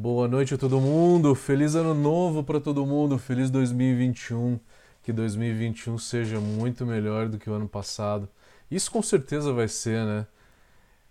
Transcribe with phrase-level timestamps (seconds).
[0.00, 4.60] Boa noite a todo mundo, feliz ano novo para todo mundo, feliz 2021.
[5.02, 8.28] Que 2021 seja muito melhor do que o ano passado.
[8.70, 10.26] Isso com certeza vai ser, né?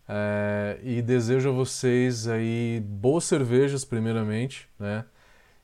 [0.07, 5.03] É, e desejo a vocês aí boas cervejas, primeiramente, né?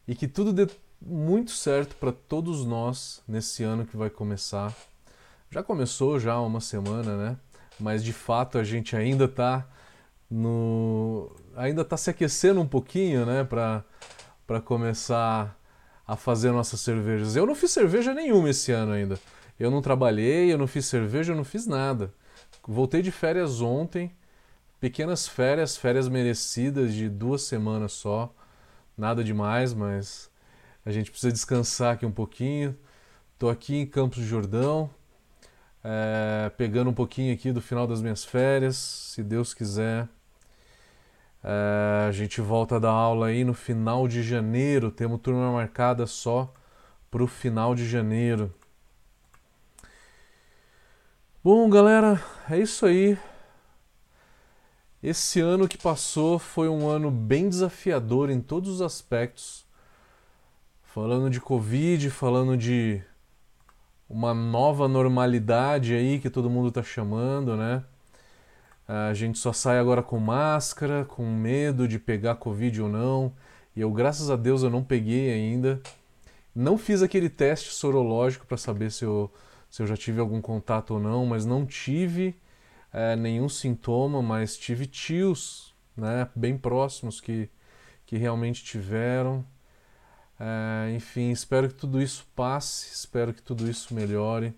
[0.05, 0.67] E que tudo dê
[1.01, 4.75] muito certo para todos nós nesse ano que vai começar.
[5.49, 7.37] Já começou já há uma semana, né?
[7.79, 9.65] Mas de fato a gente ainda está
[10.33, 13.83] no ainda está se aquecendo um pouquinho, né, para
[14.47, 15.57] para começar
[16.05, 17.35] a fazer nossas cervejas.
[17.35, 19.17] Eu não fiz cerveja nenhuma esse ano ainda.
[19.59, 22.13] Eu não trabalhei, eu não fiz cerveja, eu não fiz nada.
[22.67, 24.11] Voltei de férias ontem,
[24.81, 28.33] pequenas férias, férias merecidas de duas semanas só.
[28.97, 30.29] Nada demais, mas
[30.85, 32.77] a gente precisa descansar aqui um pouquinho.
[33.33, 34.89] Estou aqui em Campos do Jordão,
[35.83, 40.07] é, pegando um pouquinho aqui do final das minhas férias, se Deus quiser.
[41.43, 44.89] É, a gente volta da aula aí no final de janeiro.
[44.89, 46.53] Temos turma marcada só
[47.11, 48.53] para o final de janeiro.
[51.43, 53.17] Bom, galera, é isso aí.
[55.01, 59.65] Esse ano que passou foi um ano bem desafiador em todos os aspectos.
[60.81, 63.03] Falando de Covid, falando de
[64.07, 67.83] uma nova normalidade aí que todo mundo está chamando, né?
[68.87, 73.33] A gente só sai agora com máscara, com medo de pegar Covid ou não.
[73.75, 75.81] E eu, graças a Deus, eu não peguei ainda.
[76.55, 79.31] Não fiz aquele teste sorológico para saber se eu,
[79.69, 82.35] se eu já tive algum contato ou não, mas não tive
[82.91, 87.49] é, nenhum sintoma, mas tive tios né, bem próximos que,
[88.05, 89.45] que realmente tiveram.
[90.39, 94.53] É, enfim, espero que tudo isso passe, espero que tudo isso melhore.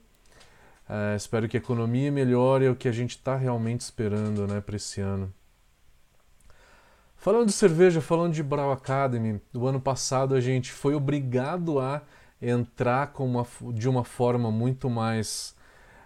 [0.88, 4.62] Uh, espero que a economia melhore, é o que a gente está realmente esperando né,
[4.62, 5.34] para esse ano.
[7.16, 12.04] Falando de cerveja, falando de Brau Academy, o ano passado a gente foi obrigado a
[12.40, 15.56] entrar uma, de uma forma muito mais,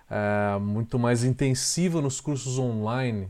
[0.09, 3.29] uh, muito mais intensiva nos cursos online.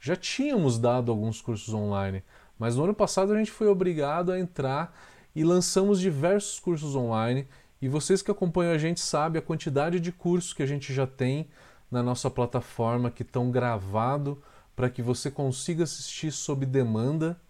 [0.00, 2.24] Já tínhamos dado alguns cursos online,
[2.58, 4.92] mas no ano passado a gente foi obrigado a entrar
[5.32, 7.46] e lançamos diversos cursos online
[7.80, 11.06] e vocês que acompanham a gente sabem a quantidade de cursos que a gente já
[11.06, 11.48] tem
[11.90, 14.36] na nossa plataforma que estão gravados
[14.74, 17.40] para que você consiga assistir sob demanda.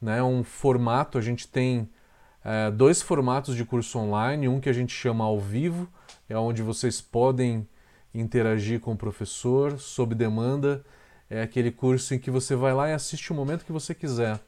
[0.00, 0.22] Né?
[0.22, 1.88] Um formato, a gente tem
[2.44, 5.88] é, dois formatos de curso online, um que a gente chama ao vivo,
[6.28, 7.66] é onde vocês podem
[8.14, 10.84] interagir com o professor sob demanda.
[11.28, 14.40] É aquele curso em que você vai lá e assiste o momento que você quiser.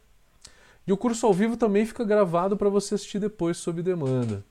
[0.87, 4.45] E o curso ao vivo também fica gravado para você assistir depois sob demanda.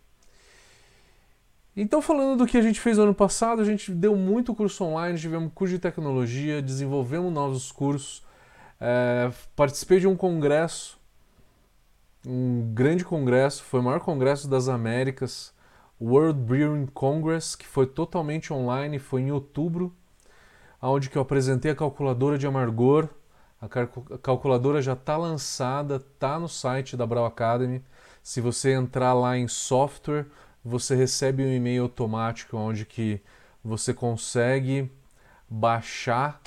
[1.80, 4.84] Então, falando do que a gente fez no ano passado, a gente deu muito curso
[4.84, 8.26] online, tivemos curso de tecnologia, desenvolvemos novos cursos,
[8.82, 11.00] é, participei de um congresso,
[12.26, 15.54] um grande congresso, foi o maior congresso das Américas,
[16.02, 19.94] World Brewing Congress, que foi totalmente online, foi em outubro,
[20.82, 23.08] onde que eu apresentei a calculadora de amargor.
[23.62, 23.68] A
[24.18, 27.84] calculadora já está lançada, está no site da Brau Academy.
[28.22, 30.28] Se você entrar lá em software,
[30.68, 33.22] você recebe um e-mail automático onde que
[33.64, 34.92] você consegue
[35.50, 36.42] baixar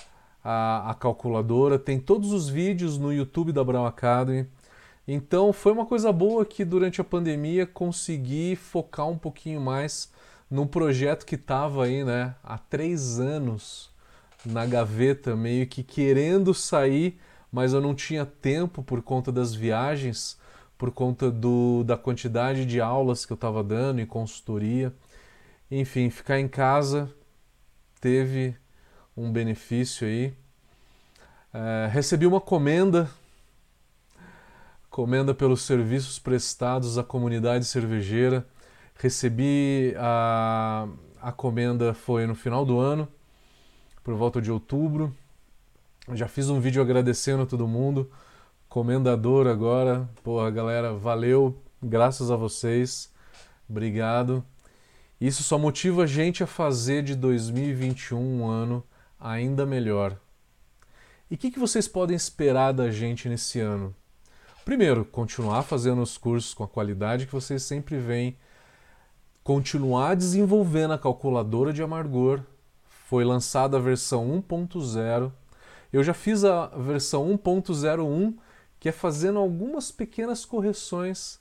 [0.45, 1.79] a, a, calculadora.
[1.79, 4.47] Tem todos os vídeos no YouTube da Brown Academy.
[5.09, 10.13] Então foi uma coisa boa que durante a pandemia consegui focar um pouquinho mais
[10.51, 13.91] num projeto que estava aí né, há três anos
[14.45, 17.19] na gaveta, meio que querendo sair,
[17.51, 20.39] mas eu não tinha tempo por conta das viagens
[20.81, 24.91] por conta do, da quantidade de aulas que eu estava dando e consultoria.
[25.71, 27.13] Enfim, ficar em casa
[28.01, 28.57] teve
[29.15, 30.33] um benefício aí.
[31.53, 33.11] É, recebi uma comenda,
[34.89, 38.47] comenda pelos serviços prestados à comunidade cervejeira.
[38.95, 40.89] Recebi a,
[41.21, 43.07] a comenda foi no final do ano,
[44.03, 45.15] por volta de outubro.
[46.15, 48.11] Já fiz um vídeo agradecendo a todo mundo
[48.71, 50.09] comendador agora.
[50.23, 53.13] Porra, galera, valeu, graças a vocês,
[53.69, 54.43] obrigado.
[55.21, 58.83] Isso só motiva a gente a fazer de 2021 um ano
[59.19, 60.17] ainda melhor.
[61.29, 63.95] E o que, que vocês podem esperar da gente nesse ano?
[64.65, 68.39] Primeiro, continuar fazendo os cursos com a qualidade que vocês sempre veem,
[69.43, 72.41] continuar desenvolvendo a calculadora de amargor.
[73.09, 75.33] Foi lançada a versão 1.0.
[75.93, 78.39] Eu já fiz a versão 1.01
[78.81, 81.39] que é fazendo algumas pequenas correções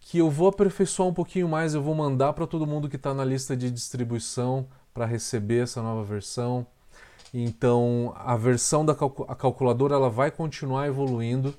[0.00, 3.12] que eu vou aperfeiçoar um pouquinho mais, eu vou mandar para todo mundo que está
[3.12, 6.66] na lista de distribuição para receber essa nova versão.
[7.32, 11.54] Então, a versão da calcu a calculadora ela vai continuar evoluindo.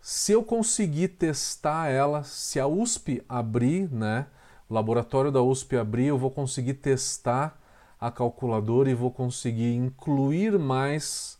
[0.00, 4.26] Se eu conseguir testar ela, se a USP abrir, né,
[4.68, 7.60] o laboratório da USP abrir, eu vou conseguir testar
[8.00, 11.38] a calculadora e vou conseguir incluir mais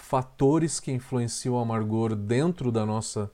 [0.00, 3.30] fatores que influenciam o amargor dentro da nossa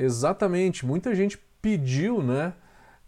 [0.00, 2.54] Exatamente, muita gente pediu, né,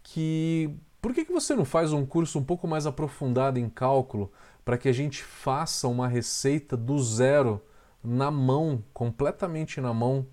[0.03, 0.69] que
[1.01, 4.29] por que, que você não faz um curso um pouco mais aprofundado em cálculo
[4.65, 7.61] para que a gente faça uma receita do zero
[8.03, 10.27] na mão, completamente na mão,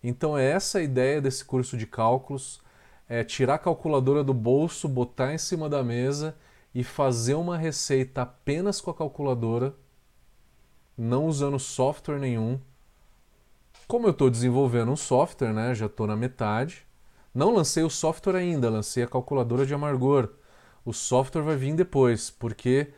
[0.00, 2.62] então é essa a ideia desse curso de cálculos,
[3.08, 6.36] é tirar a calculadora do bolso, botar em cima da mesa
[6.72, 9.74] e fazer uma receita apenas com a calculadora,
[10.96, 12.60] não usando software nenhum.
[13.88, 16.86] Como eu estou desenvolvendo um software, né, já estou na metade,
[17.34, 20.28] não lancei o software ainda, lancei a calculadora de amargor.
[20.84, 22.92] O software vai vir depois, porque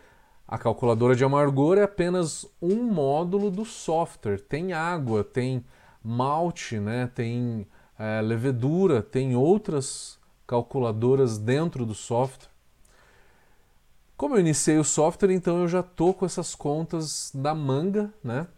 [0.48, 4.40] a calculadora de amargor é apenas um módulo do software.
[4.40, 5.64] Tem água, tem
[6.02, 7.08] malte, né?
[7.14, 12.50] tem é, levedura, tem outras calculadoras dentro do software.
[14.16, 18.48] Como eu iniciei o software, então eu já estou com essas contas da manga, né?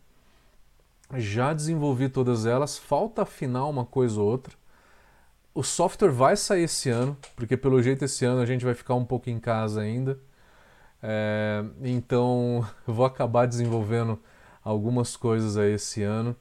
[1.14, 4.54] Já desenvolvi todas elas, falta afinar uma coisa ou outra.
[5.54, 8.94] O software vai sair esse ano, porque pelo jeito esse ano a gente vai ficar
[8.94, 10.18] um pouco em casa ainda.
[11.02, 14.18] É, então vou acabar desenvolvendo
[14.64, 16.34] algumas coisas aí esse ano.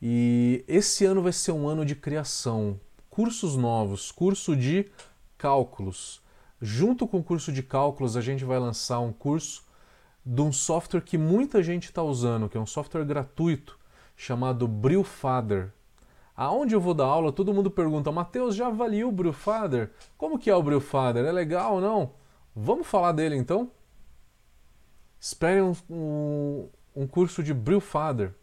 [0.00, 2.80] E esse ano vai ser um ano de criação,
[3.10, 4.90] cursos novos, curso de
[5.36, 6.22] cálculos.
[6.58, 9.62] Junto com o curso de cálculos, a gente vai lançar um curso
[10.24, 13.79] de um software que muita gente está usando, que é um software gratuito
[14.20, 15.72] chamado Brewfather.
[16.36, 19.90] Aonde eu vou dar aula, todo mundo pergunta: Mateus, já avaliou o Brewfather?
[20.18, 21.24] Como que é o Brewfather?
[21.24, 22.12] É legal ou não?
[22.54, 23.70] Vamos falar dele então?
[25.18, 28.34] Espere um, um, um curso de Brewfather.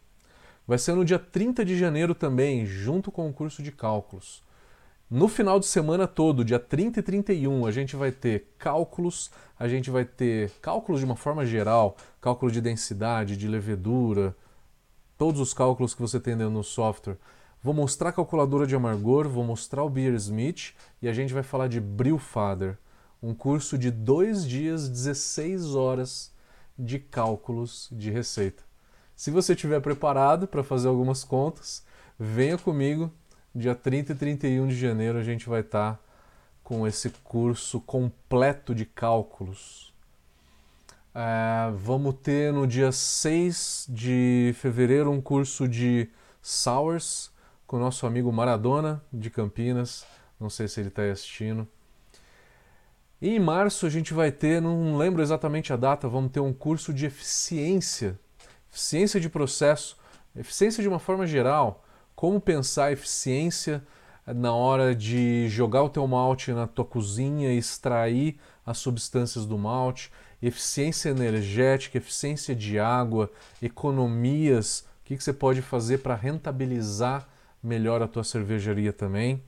[0.66, 4.42] Vai ser no dia 30 de janeiro também, junto com o curso de cálculos.
[5.08, 9.68] No final de semana todo, dia 30 e 31, a gente vai ter cálculos, a
[9.68, 14.36] gente vai ter cálculos de uma forma geral, cálculo de densidade, de levedura,
[15.18, 17.18] todos os cálculos que você tem dentro no software.
[17.60, 21.42] Vou mostrar a calculadora de amargor, vou mostrar o Beer Smith e a gente vai
[21.42, 22.78] falar de Brewfather,
[23.20, 26.32] um curso de dois dias, 16 horas
[26.78, 28.62] de cálculos de receita.
[29.16, 31.84] Se você estiver preparado para fazer algumas contas,
[32.16, 33.12] venha comigo.
[33.52, 36.00] Dia 30 e 31 de janeiro a gente vai estar tá
[36.62, 39.92] com esse curso completo de cálculos.
[41.20, 46.08] É, vamos ter no dia 6 de fevereiro um curso de
[46.40, 47.32] Sours
[47.66, 50.06] com o nosso amigo Maradona de Campinas.
[50.38, 51.66] Não sei se ele está assistindo.
[53.20, 56.52] E em março a gente vai ter, não lembro exatamente a data, vamos ter um
[56.52, 58.16] curso de eficiência
[58.70, 59.98] eficiência de processo,
[60.36, 63.82] eficiência de uma forma geral, como pensar eficiência
[64.24, 70.12] na hora de jogar o teu malte na tua cozinha extrair as substâncias do malte,
[70.42, 73.30] eficiência energética, eficiência de água,
[73.60, 77.28] economias, o que, que você pode fazer para rentabilizar
[77.62, 79.42] melhor a tua cervejaria também.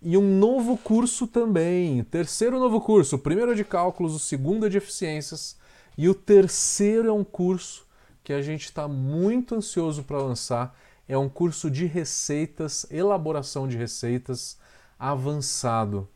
[0.00, 4.64] E um novo curso também, terceiro novo curso, o primeiro é de cálculos, o segundo
[4.64, 5.56] é de eficiências
[5.96, 7.84] e o terceiro é um curso
[8.22, 10.78] que a gente está muito ansioso para lançar.
[11.08, 14.58] É um curso de receitas, elaboração de receitas
[14.98, 16.08] avançado.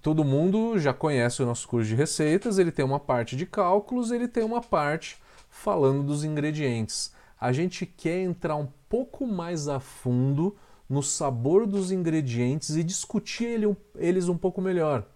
[0.00, 4.10] Todo mundo já conhece o nosso curso de receitas, ele tem uma parte de cálculos,
[4.10, 7.12] ele tem uma parte falando dos ingredientes.
[7.40, 10.56] A gente quer entrar um pouco mais a fundo
[10.88, 15.06] no sabor dos ingredientes e discutir ele, eles um pouco melhor.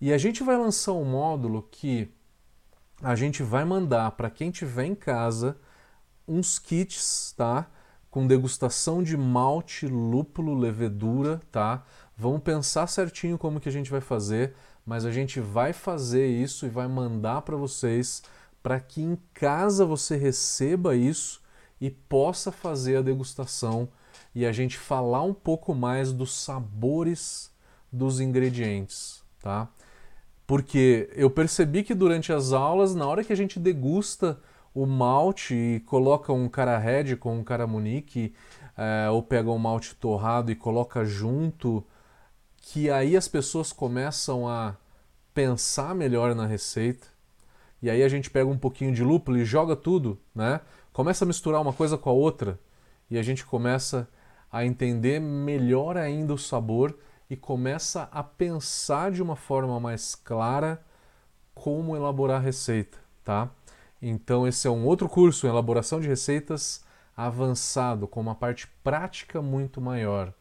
[0.00, 2.10] E a gente vai lançar um módulo que
[3.02, 5.58] a gente vai mandar para quem tiver em casa
[6.26, 7.66] uns kits, tá?
[8.10, 11.84] Com degustação de malte, lúpulo, levedura, tá?
[12.16, 14.54] Vamos pensar certinho como que a gente vai fazer,
[14.86, 18.22] mas a gente vai fazer isso e vai mandar para vocês
[18.62, 21.42] para que em casa você receba isso
[21.80, 23.88] e possa fazer a degustação
[24.34, 27.52] e a gente falar um pouco mais dos sabores
[27.92, 29.68] dos ingredientes, tá?
[30.46, 34.38] Porque eu percebi que durante as aulas, na hora que a gente degusta
[34.74, 38.34] o malte e coloca um cara red com um cara munique,
[38.76, 41.84] é, ou pega um malte torrado e coloca junto,
[42.66, 44.74] que aí as pessoas começam a
[45.34, 47.06] pensar melhor na receita.
[47.82, 50.62] E aí a gente pega um pouquinho de lúpulo e joga tudo, né?
[50.90, 52.58] Começa a misturar uma coisa com a outra
[53.10, 54.08] e a gente começa
[54.50, 60.82] a entender melhor ainda o sabor e começa a pensar de uma forma mais clara
[61.54, 63.50] como elaborar a receita, tá?
[64.00, 66.82] Então esse é um outro curso, elaboração de receitas
[67.14, 70.32] avançado, com uma parte prática muito maior.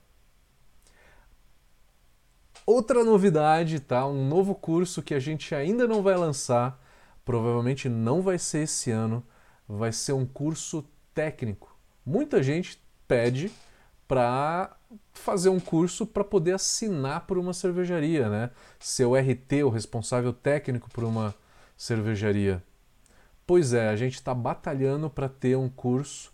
[2.65, 4.05] Outra novidade, tá?
[4.07, 6.81] Um novo curso que a gente ainda não vai lançar,
[7.25, 9.23] provavelmente não vai ser esse ano,
[9.67, 11.75] vai ser um curso técnico.
[12.05, 13.51] Muita gente pede
[14.07, 14.75] para
[15.13, 18.49] fazer um curso para poder assinar por uma cervejaria, né?
[18.79, 21.35] Ser o RT, o responsável técnico por uma
[21.77, 22.63] cervejaria.
[23.45, 26.31] Pois é, a gente está batalhando para ter um curso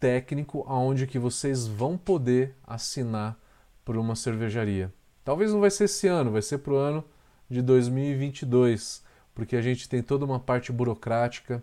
[0.00, 3.38] técnico aonde que vocês vão poder assinar
[3.84, 4.92] por uma cervejaria.
[5.24, 7.04] Talvez não vai ser esse ano, vai ser para o ano
[7.48, 9.02] de 2022,
[9.34, 11.62] porque a gente tem toda uma parte burocrática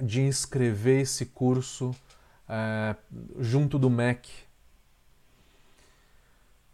[0.00, 1.94] de inscrever esse curso
[2.48, 2.96] é,
[3.38, 4.30] junto do MEC.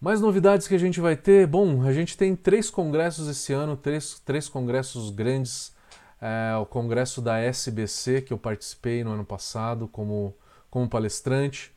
[0.01, 1.47] Mais novidades que a gente vai ter?
[1.47, 5.75] Bom, a gente tem três congressos esse ano, três, três congressos grandes.
[6.23, 10.35] É, o congresso da SBC, que eu participei no ano passado como,
[10.71, 11.73] como palestrante.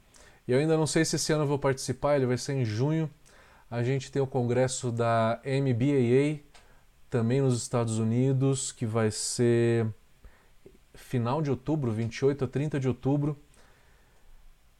[0.47, 2.65] E eu ainda não sei se esse ano eu vou participar, ele vai ser em
[2.65, 3.09] junho.
[3.73, 6.43] A gente tem o congresso da MBAA,
[7.09, 9.87] também nos Estados Unidos, que vai ser
[10.93, 13.35] final de outubro, 28 a 30 de outubro.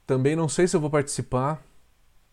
[0.06, 1.64] Também não sei se eu vou participar.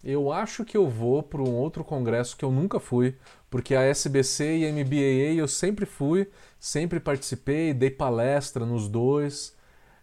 [0.04, 3.16] Eu acho que eu vou para um outro congresso que eu nunca fui,
[3.48, 9.56] porque a SBC e a MBAA eu sempre fui, sempre participei, dei palestra nos dois.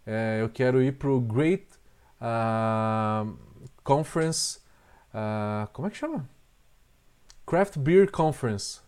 [0.04, 1.68] É, eu quero ir para o Great
[2.20, 3.38] uh,
[3.84, 4.58] Conference.
[5.14, 6.28] Uh, como é que chama?
[7.48, 8.82] Craft Beer Conference,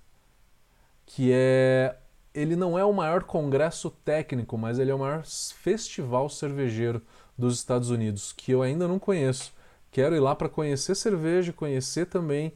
[1.05, 1.95] que é
[2.33, 7.01] ele não é o maior congresso técnico, mas ele é o maior festival cervejeiro
[7.37, 9.53] dos Estados Unidos, que eu ainda não conheço.
[9.89, 12.51] Quero ir lá para conhecer cerveja, conhecer também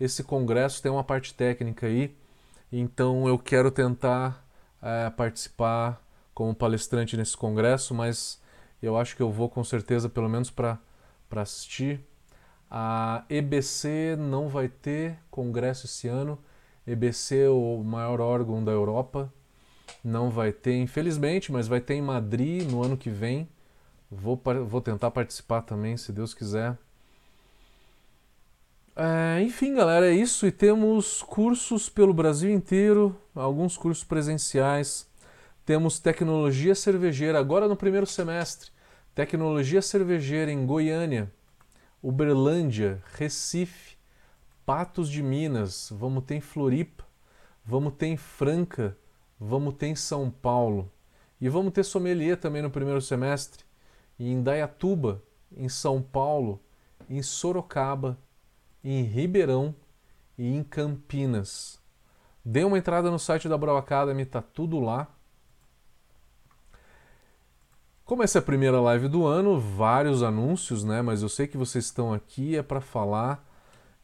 [0.00, 2.16] esse congresso, tem uma parte técnica aí,
[2.72, 4.44] então eu quero tentar
[4.82, 6.02] é, participar
[6.34, 8.42] como palestrante nesse congresso, mas
[8.82, 10.80] eu acho que eu vou com certeza, pelo menos para
[11.30, 12.04] assistir.
[12.76, 16.36] A EBC não vai ter congresso esse ano.
[16.84, 19.32] EBC, o maior órgão da Europa,
[20.02, 23.48] não vai ter, infelizmente, mas vai ter em Madrid no ano que vem.
[24.10, 26.76] Vou, vou tentar participar também, se Deus quiser.
[28.96, 30.44] É, enfim, galera, é isso.
[30.44, 35.08] E temos cursos pelo Brasil inteiro, alguns cursos presenciais.
[35.64, 38.72] Temos tecnologia cervejeira agora no primeiro semestre.
[39.14, 41.30] Tecnologia cervejeira em Goiânia,
[42.04, 43.96] Uberlândia, Recife,
[44.66, 45.88] Patos de Minas.
[45.90, 47.02] Vamos ter em Floripa,
[47.64, 48.94] vamos ter em Franca,
[49.40, 50.92] vamos ter em São Paulo.
[51.40, 53.64] E vamos ter sommelier também no primeiro semestre
[54.20, 55.22] em Indaiatuba,
[55.56, 56.60] em São Paulo,
[57.08, 58.18] em Sorocaba,
[58.84, 59.74] em Ribeirão
[60.36, 61.80] e em Campinas.
[62.44, 65.08] Dê uma entrada no site da Brau Academy, tá tudo lá.
[68.04, 71.00] Como essa é a primeira live do ano, vários anúncios, né?
[71.00, 73.42] Mas eu sei que vocês estão aqui é para falar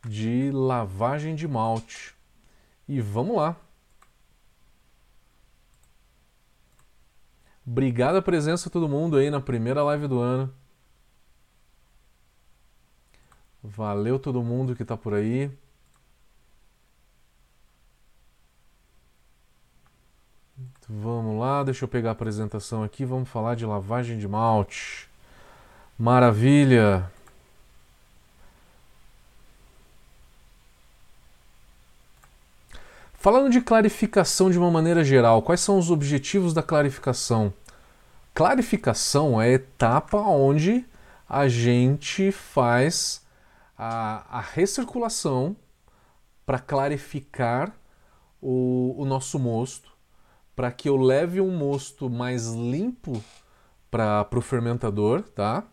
[0.07, 2.14] de lavagem de malte.
[2.88, 3.57] E vamos lá.
[7.66, 10.52] Obrigado a presença de todo mundo aí na primeira live do ano.
[13.62, 15.50] Valeu todo mundo que está por aí.
[20.92, 23.04] Vamos lá, deixa eu pegar a apresentação aqui.
[23.04, 25.09] Vamos falar de lavagem de malte.
[25.97, 27.09] Maravilha!
[33.14, 37.54] Falando de clarificação de uma maneira geral, quais são os objetivos da clarificação?
[38.35, 40.85] Clarificação é a etapa onde
[41.28, 43.25] a gente faz
[43.78, 45.54] a, a recirculação
[46.44, 47.73] para clarificar
[48.42, 50.00] o, o nosso mosto,
[50.61, 53.25] para que eu leve um mosto mais limpo
[53.90, 55.67] para o fermentador, tá?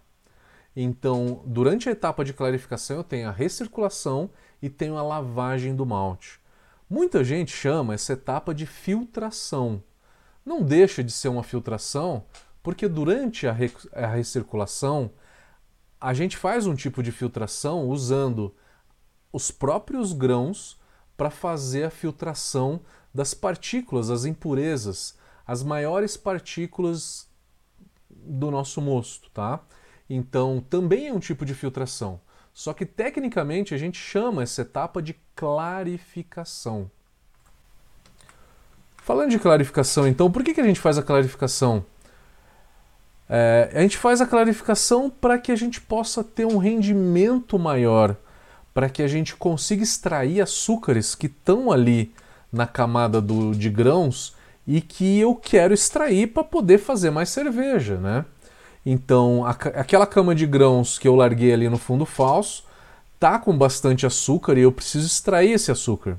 [0.73, 4.29] Então, durante a etapa de clarificação, eu tenho a recirculação
[4.61, 6.39] e tenho a lavagem do malte.
[6.89, 9.83] Muita gente chama essa etapa de filtração.
[10.45, 12.23] Não deixa de ser uma filtração,
[12.63, 13.53] porque durante a,
[13.91, 15.11] a recirculação,
[15.99, 18.55] a gente faz um tipo de filtração usando
[19.33, 20.79] os próprios grãos
[21.17, 22.79] para fazer a filtração
[23.13, 27.27] das partículas, as impurezas, as maiores partículas
[28.09, 29.61] do nosso mosto, tá?
[30.09, 32.19] Então, também é um tipo de filtração.
[32.53, 36.89] Só que tecnicamente a gente chama essa etapa de clarificação.
[38.97, 41.85] Falando de clarificação, então, por que, que a gente faz a clarificação?
[43.29, 48.15] É, a gente faz a clarificação para que a gente possa ter um rendimento maior,
[48.73, 52.13] para que a gente consiga extrair açúcares que estão ali
[52.51, 54.35] na camada do, de grãos
[54.65, 58.25] e que eu quero extrair para poder fazer mais cerveja, né?
[58.85, 62.63] Então, a, aquela cama de grãos que eu larguei ali no fundo falso
[63.19, 66.17] tá com bastante açúcar e eu preciso extrair esse açúcar.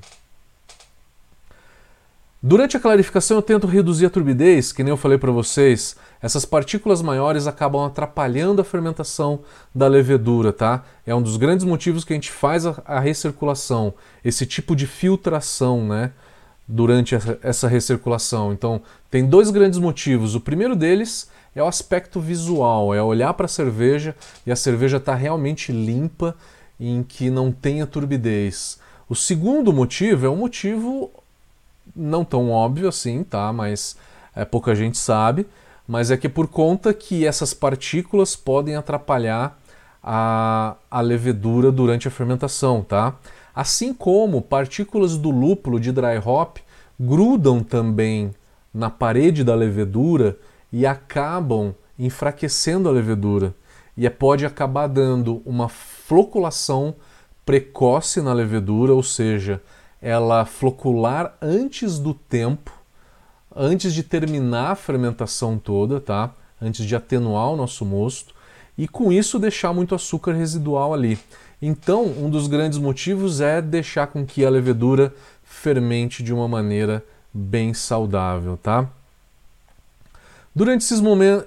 [2.41, 5.97] Durante a clarificação eu tento reduzir a turbidez, que nem eu falei para vocês.
[6.21, 9.41] Essas partículas maiores acabam atrapalhando a fermentação
[9.75, 10.85] da levedura, tá?
[11.05, 13.93] É um dos grandes motivos que a gente faz a, recirculação,
[14.23, 16.13] esse tipo de filtração, né?
[16.65, 18.53] Durante essa, essa recirculação.
[18.53, 18.81] Então,
[19.11, 20.33] tem dois grandes motivos.
[20.33, 24.15] O primeiro deles é o aspecto visual, é olhar para a cerveja
[24.45, 26.33] e a cerveja está realmente limpa,
[26.79, 28.79] em que não tenha turbidez.
[29.09, 31.11] O segundo motivo é um motivo
[31.95, 33.51] não tão óbvio assim, tá?
[33.51, 33.97] Mas
[34.35, 35.47] é, pouca gente sabe.
[35.87, 39.59] Mas é que por conta que essas partículas podem atrapalhar
[40.03, 43.15] a, a levedura durante a fermentação, tá?
[43.55, 46.57] Assim como partículas do lúpulo de dry hop
[46.99, 48.33] grudam também
[48.73, 50.37] na parede da levedura
[50.71, 53.53] e acabam enfraquecendo a levedura.
[53.97, 56.95] E é, pode acabar dando uma floculação
[57.45, 59.61] precoce na levedura, ou seja,
[60.01, 62.71] ela flocular antes do tempo,
[63.55, 66.31] antes de terminar a fermentação toda, tá?
[66.61, 68.33] Antes de atenuar o nosso mosto
[68.77, 71.19] e com isso deixar muito açúcar residual ali.
[71.61, 75.13] Então, um dos grandes motivos é deixar com que a levedura
[75.43, 77.03] fermente de uma maneira
[77.33, 78.87] bem saudável, tá?
[80.55, 80.85] Durante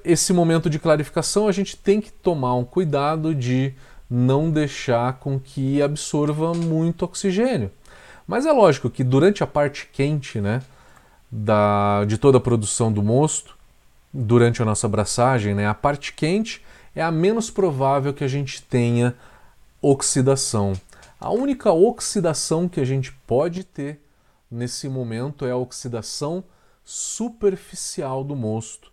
[0.05, 3.75] esse momento de clarificação, a gente tem que tomar um cuidado de
[4.09, 7.71] não deixar com que absorva muito oxigênio.
[8.27, 10.63] Mas é lógico que durante a parte quente né,
[11.31, 13.57] da, de toda a produção do mosto,
[14.13, 16.63] durante a nossa abraçagem, né, a parte quente
[16.95, 19.15] é a menos provável que a gente tenha
[19.81, 20.75] oxidação.
[21.19, 24.01] A única oxidação que a gente pode ter
[24.51, 26.45] nesse momento é a oxidação
[26.85, 28.93] superficial do mosto.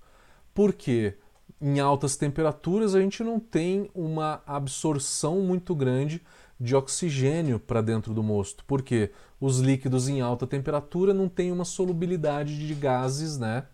[0.54, 1.16] Porque
[1.62, 6.22] em altas temperaturas a gente não tem uma absorção muito grande
[6.60, 11.64] de oxigênio para dentro do mosto, porque os líquidos em alta temperatura não têm uma
[11.64, 13.66] solubilidade de gases, né?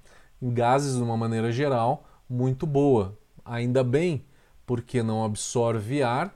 [0.41, 3.17] Gases de uma maneira geral muito boa.
[3.43, 4.25] Ainda bem,
[4.65, 6.35] porque não absorve ar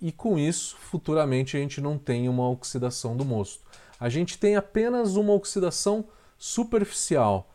[0.00, 3.64] e com isso futuramente a gente não tem uma oxidação do mosto.
[3.98, 6.04] A gente tem apenas uma oxidação
[6.36, 7.50] superficial.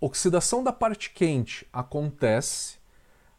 [0.00, 2.76] Oxidação da parte quente acontece,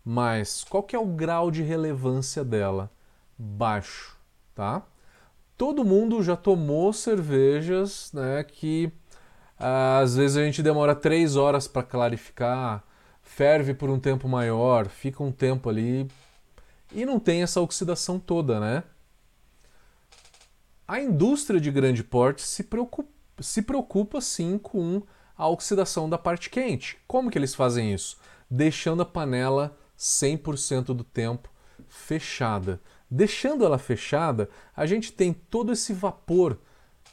[0.04, 2.89] mas qual que é o grau de relevância dela?
[3.38, 4.17] Baixo,
[4.56, 4.84] tá?
[5.58, 8.91] Todo mundo já tomou cervejas, né, que
[9.60, 12.84] ah, às vezes a gente demora três horas para clarificar,
[13.21, 16.08] ferve por um tempo maior, fica um tempo ali
[16.93, 18.84] e não tem essa oxidação toda, né?
[20.88, 25.02] A indústria de grande porte se preocupa, se preocupa sim com
[25.38, 26.97] a oxidação da parte quente.
[27.06, 28.17] Como que eles fazem isso?
[28.50, 31.50] Deixando a panela 100% do tempo
[31.89, 32.82] fechada.
[33.10, 36.58] Deixando ela fechada, a gente tem todo esse vapor,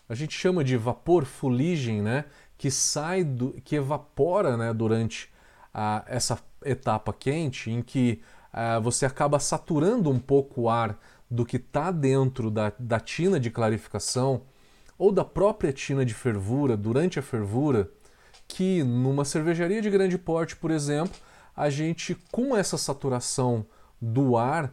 [0.09, 2.24] a gente chama de vapor fuligem, né?
[2.59, 5.30] Que sai, do, que evapora né, durante
[5.72, 8.20] a, essa etapa quente, em que
[8.52, 10.98] a, você acaba saturando um pouco o ar
[11.30, 14.42] do que está dentro da, da tina de clarificação
[14.98, 17.90] ou da própria tina de fervura durante a fervura,
[18.46, 21.16] que numa cervejaria de grande porte, por exemplo,
[21.57, 23.66] a gente com essa saturação
[24.00, 24.72] do ar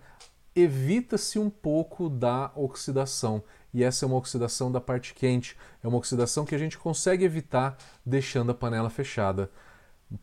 [0.56, 3.44] evita-se um pouco da oxidação.
[3.74, 7.24] E essa é uma oxidação da parte quente, é uma oxidação que a gente consegue
[7.24, 9.50] evitar deixando a panela fechada.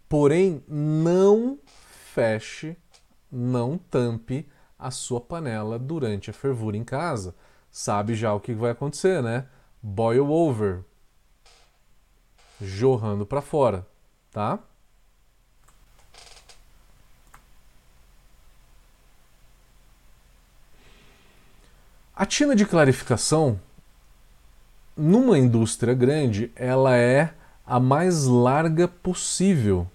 [0.09, 1.59] Porém, não
[2.13, 2.77] feche,
[3.31, 7.35] não tampe a sua panela durante a fervura em casa.
[7.71, 9.47] Sabe já o que vai acontecer, né?
[9.83, 10.85] Boil over.
[12.61, 13.87] Jorrando para fora,
[14.31, 14.59] tá?
[22.19, 23.61] A tina de clarificação,
[24.97, 27.31] numa indústria grande, ela é
[27.65, 29.87] a mais larga possível.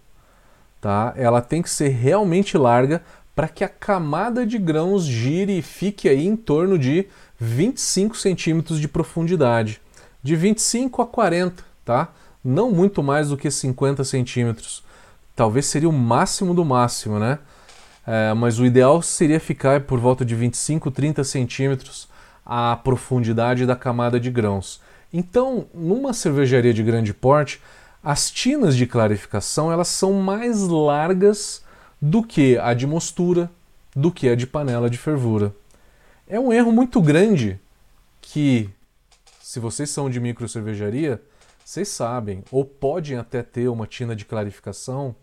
[0.79, 1.13] Tá?
[1.17, 3.03] Ela tem que ser realmente larga
[3.35, 8.79] para que a camada de grãos gire e fique aí em torno de 25 centímetros
[8.79, 9.81] de profundidade.
[10.23, 12.07] De 25 a 40, tá?
[12.41, 14.81] Não muito mais do que 50 centímetros.
[15.35, 17.39] Talvez seria o máximo do máximo, né?
[18.05, 22.07] é, mas o ideal seria ficar por volta de 25, 30 centímetros
[22.45, 24.81] a profundidade da camada de grãos.
[25.11, 27.61] Então, numa cervejaria de grande porte,
[28.03, 31.63] as tinas de clarificação elas são mais largas
[32.01, 33.49] do que a de mostura,
[33.95, 35.55] do que a de panela de fervura.
[36.27, 37.59] É um erro muito grande
[38.21, 38.69] que,
[39.41, 41.21] se vocês são de micro cervejaria,
[41.63, 45.15] vocês sabem, ou podem até ter uma tina de clarificação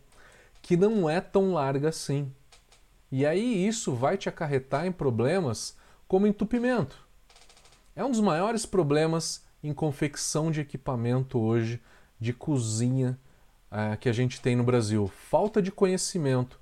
[0.62, 2.30] que não é tão larga assim.
[3.12, 7.09] E aí isso vai te acarretar em problemas como entupimento.
[8.00, 11.78] É um dos maiores problemas em confecção de equipamento hoje
[12.18, 13.20] de cozinha
[13.70, 15.06] é, que a gente tem no Brasil.
[15.06, 16.58] Falta de conhecimento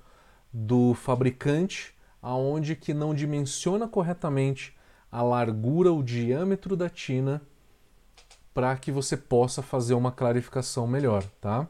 [0.51, 4.75] do fabricante, aonde que não dimensiona corretamente
[5.09, 7.41] a largura, o diâmetro da tina
[8.53, 11.65] para que você possa fazer uma clarificação melhor, tá?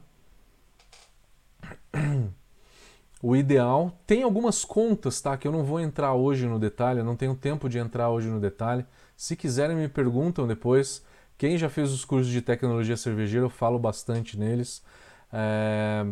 [3.21, 5.35] O ideal tem algumas contas, tá?
[5.37, 8.29] Que eu não vou entrar hoje no detalhe, eu não tenho tempo de entrar hoje
[8.29, 8.85] no detalhe.
[9.19, 11.03] Se quiserem me perguntam depois.
[11.37, 14.81] Quem já fez os cursos de tecnologia cervejeira, eu falo bastante neles.
[15.33, 16.05] É...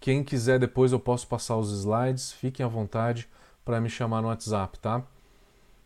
[0.00, 3.28] Quem quiser depois eu posso passar os slides, fiquem à vontade
[3.62, 5.02] para me chamar no WhatsApp, tá?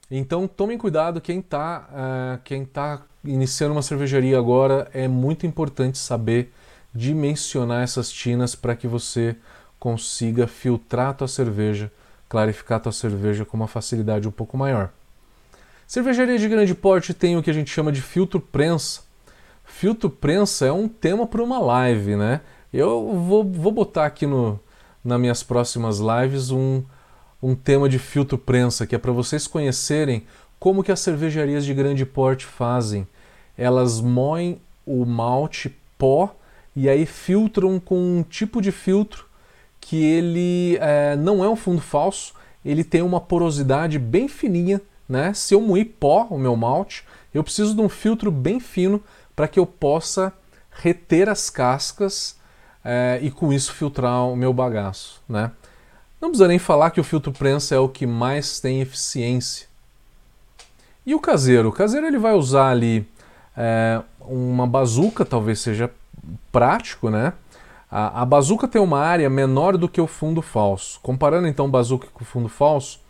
[0.09, 5.99] Então tomem cuidado, quem está uh, quem tá iniciando uma cervejaria agora, é muito importante
[5.99, 6.55] saber
[6.95, 9.35] dimensionar essas tinas para que você
[9.81, 11.91] consiga filtrar a tua cerveja,
[12.29, 14.93] clarificar a tua cerveja com uma facilidade um pouco maior.
[15.87, 19.03] Cervejaria de grande porte tem o que a gente chama de filtro prensa.
[19.65, 22.41] Filtro prensa é um tema para uma live, né?
[22.73, 24.59] Eu vou, vou botar aqui no,
[25.05, 26.83] nas minhas próximas lives um,
[27.41, 30.27] um tema de filtro prensa, que é para vocês conhecerem
[30.59, 33.07] como que as cervejarias de grande porte fazem.
[33.57, 36.35] Elas moem o malte pó
[36.75, 39.27] e aí filtram com um tipo de filtro
[39.81, 45.33] que ele é, não é um fundo falso, ele tem uma porosidade bem fininha, né?
[45.35, 49.03] Se eu moer pó, o meu malte, eu preciso de um filtro bem fino
[49.35, 50.33] para que eu possa
[50.71, 52.37] reter as cascas
[52.85, 55.51] é, e com isso filtrar o meu bagaço, né?
[56.21, 59.67] Não precisa nem falar que o filtro prensa é o que mais tem eficiência.
[61.05, 61.69] E o caseiro?
[61.69, 63.07] O caseiro ele vai usar ali
[63.57, 65.91] é, uma bazuca, talvez seja
[66.51, 67.33] prático, né?
[67.91, 70.99] A, a bazuca tem uma área menor do que o fundo falso.
[71.03, 73.01] Comparando então bazuca com fundo falso,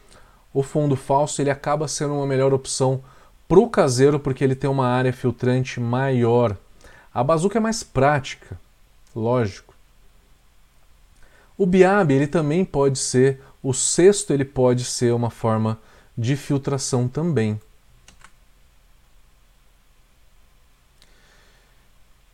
[0.57, 3.03] o fundo falso ele acaba sendo uma melhor opção
[3.47, 6.57] para o caseiro porque ele tem uma área filtrante maior.
[7.13, 8.59] A bazuca é mais prática,
[9.15, 9.75] lógico.
[11.59, 15.79] O biabe ele também pode ser, o cesto ele pode ser uma forma
[16.17, 17.61] de filtração também.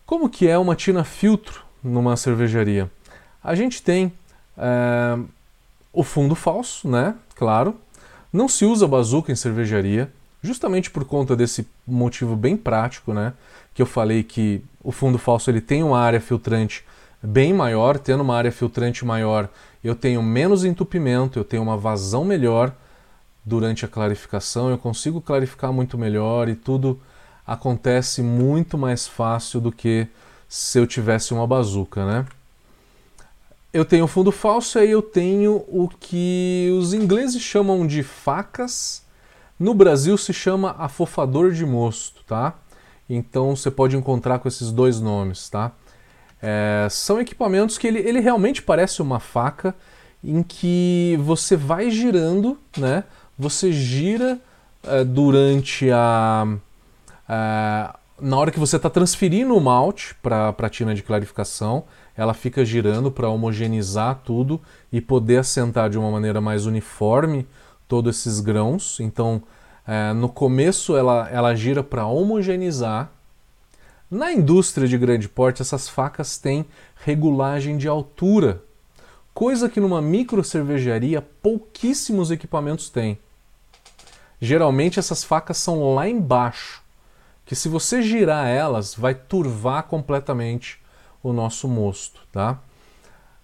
[0.06, 2.88] Como que é uma tina filtro numa cervejaria?
[3.42, 4.12] A gente tem
[4.56, 5.18] é,
[5.92, 7.16] o fundo falso, né?
[7.34, 7.76] Claro.
[8.32, 10.10] Não se usa bazuca em cervejaria,
[10.42, 13.34] justamente por conta desse motivo bem prático, né?
[13.74, 16.84] Que eu falei que o fundo falso ele tem uma área filtrante
[17.22, 19.48] bem maior, tendo uma área filtrante maior,
[19.84, 22.74] eu tenho menos entupimento, eu tenho uma vazão melhor
[23.44, 27.00] durante a clarificação, eu consigo clarificar muito melhor e tudo
[27.46, 30.06] acontece muito mais fácil do que
[30.48, 32.26] se eu tivesse uma bazuca, né?
[33.72, 39.02] Eu tenho fundo falso e eu tenho o que os ingleses chamam de facas.
[39.58, 42.54] No Brasil se chama afofador de mosto, tá?
[43.08, 45.72] Então você pode encontrar com esses dois nomes, tá?
[46.42, 49.74] É, são equipamentos que ele, ele realmente parece uma faca
[50.22, 53.04] em que você vai girando, né?
[53.38, 54.38] Você gira
[54.82, 56.46] é, durante a,
[57.26, 61.84] a, na hora que você está transferindo o malte para a tina de clarificação,
[62.16, 64.60] ela fica girando para homogeneizar tudo
[64.92, 67.46] e poder assentar de uma maneira mais uniforme
[67.88, 69.00] todos esses grãos.
[69.00, 69.42] Então,
[69.86, 73.10] é, no começo ela, ela gira para homogeneizar
[74.12, 76.66] na indústria de grande porte, essas facas têm
[77.02, 78.62] regulagem de altura,
[79.32, 83.18] coisa que numa micro cervejaria pouquíssimos equipamentos têm.
[84.38, 86.82] Geralmente essas facas são lá embaixo,
[87.46, 90.78] que se você girar elas, vai turvar completamente
[91.22, 92.58] o nosso mosto, tá?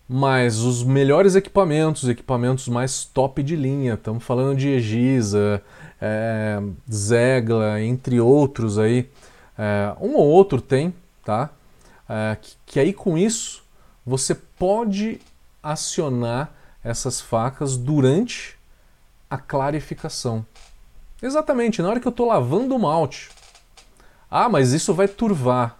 [0.09, 5.62] Mas os melhores equipamentos, equipamentos mais top de linha, estamos falando de Egisa,
[6.01, 6.61] é,
[6.91, 9.09] Zegla, entre outros aí,
[9.57, 11.51] é, um ou outro tem, tá?
[12.09, 13.62] É, que, que aí com isso
[14.07, 15.21] você pode
[15.62, 18.57] acionar essas facas durante
[19.29, 20.47] a clarificação.
[21.21, 23.29] Exatamente, na hora que eu estou lavando o malte.
[24.31, 25.79] Ah, mas isso vai turvar.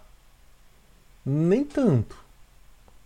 [1.25, 2.17] Nem tanto,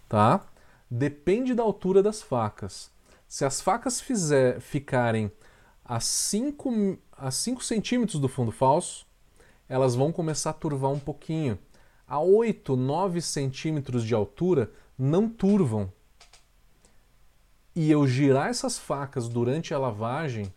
[0.08, 0.46] tá?
[0.90, 2.92] Depende da altura das facas.
[3.28, 5.32] Se as facas fizer, ficarem
[5.84, 9.06] a 5 a 5 centímetros do fundo falso,
[9.68, 11.58] elas vão começar a turvar um pouquinho.
[12.08, 15.92] A 8, 9 centímetros de altura não turvam.
[17.76, 20.54] E eu girar essas facas durante a lavagem,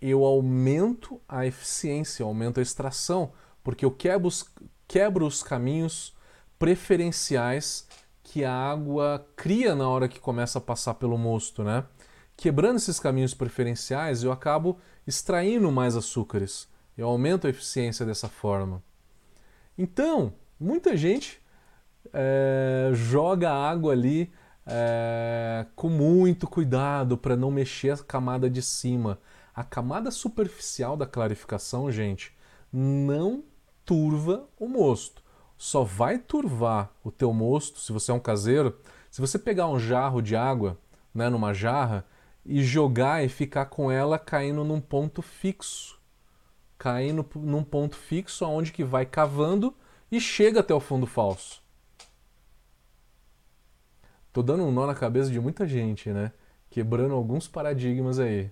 [0.00, 3.32] eu aumento a eficiência, aumento a extração,
[3.64, 4.48] porque eu quebro os,
[4.86, 6.14] quebro os caminhos
[6.62, 7.88] preferenciais
[8.22, 11.84] que a água cria na hora que começa a passar pelo mosto, né?
[12.36, 16.68] Quebrando esses caminhos preferenciais, eu acabo extraindo mais açúcares.
[16.96, 18.80] Eu aumento a eficiência dessa forma.
[19.76, 21.42] Então, muita gente
[22.12, 24.32] é, joga água ali
[24.64, 29.18] é, com muito cuidado para não mexer a camada de cima.
[29.52, 32.32] A camada superficial da clarificação, gente,
[32.72, 33.42] não
[33.84, 35.22] turva o mosto.
[35.62, 38.76] Só vai turvar o teu mosto, se você é um caseiro,
[39.08, 40.76] se você pegar um jarro de água,
[41.14, 42.04] né, numa jarra,
[42.44, 46.00] e jogar e ficar com ela caindo num ponto fixo.
[46.76, 49.72] Caindo num ponto fixo aonde que vai cavando
[50.10, 51.62] e chega até o fundo falso.
[54.32, 56.32] Tô dando um nó na cabeça de muita gente, né?
[56.70, 58.50] Quebrando alguns paradigmas aí.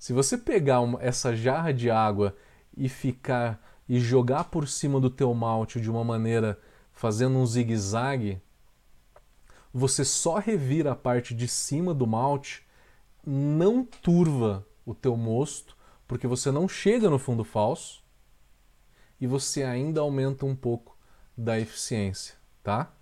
[0.00, 2.34] Se você pegar uma, essa jarra de água
[2.76, 6.56] e ficar e jogar por cima do teu malte de uma maneira
[6.92, 8.40] fazendo um zigue-zague,
[9.74, 12.64] você só revira a parte de cima do malte
[13.26, 15.76] não turva o teu mosto,
[16.06, 18.00] porque você não chega no fundo falso
[19.20, 20.96] e você ainda aumenta um pouco
[21.36, 22.92] da eficiência, tá?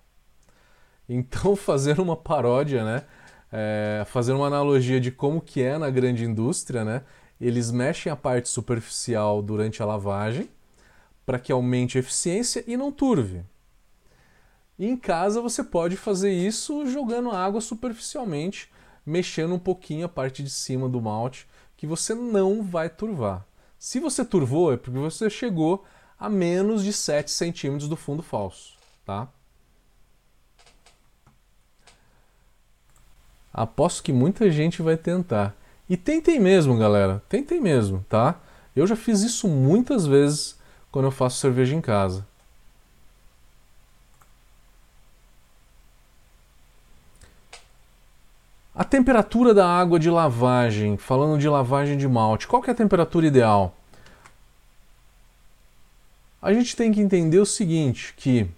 [1.06, 3.04] Então, fazer uma paródia, né?
[3.52, 7.04] É, fazer uma analogia de como que é na grande indústria, né?
[7.38, 10.48] Eles mexem a parte superficial durante a lavagem
[11.28, 13.42] para que aumente a eficiência e não turve.
[14.78, 18.70] Em casa você pode fazer isso jogando água superficialmente
[19.04, 23.46] mexendo um pouquinho a parte de cima do malte, que você não vai turvar.
[23.78, 25.84] Se você turvou, é porque você chegou
[26.18, 29.28] a menos de 7 centímetros do fundo falso, tá?
[33.52, 35.54] Aposto que muita gente vai tentar.
[35.90, 37.22] E tentem mesmo, galera.
[37.28, 38.40] Tentem mesmo, tá?
[38.74, 40.57] Eu já fiz isso muitas vezes
[40.90, 42.26] quando eu faço cerveja em casa.
[48.74, 53.26] A temperatura da água de lavagem, falando de lavagem de malte, qual é a temperatura
[53.26, 53.74] ideal?
[56.40, 58.48] A gente tem que entender o seguinte, que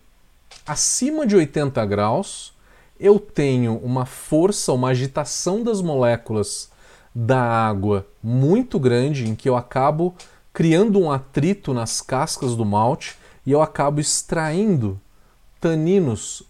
[0.66, 2.52] acima de 80 graus
[2.98, 6.70] eu tenho uma força, uma agitação das moléculas
[7.14, 10.14] da água muito grande, em que eu acabo
[10.52, 15.00] criando um atrito nas cascas do malte e eu acabo extraindo
[15.60, 16.42] taninos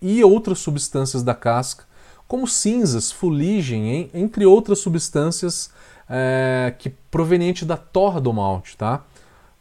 [0.00, 1.84] e outras substâncias da casca
[2.30, 5.68] como cinzas, fuligem, entre outras substâncias
[6.08, 9.02] é, que proveniente da torra do malte, tá?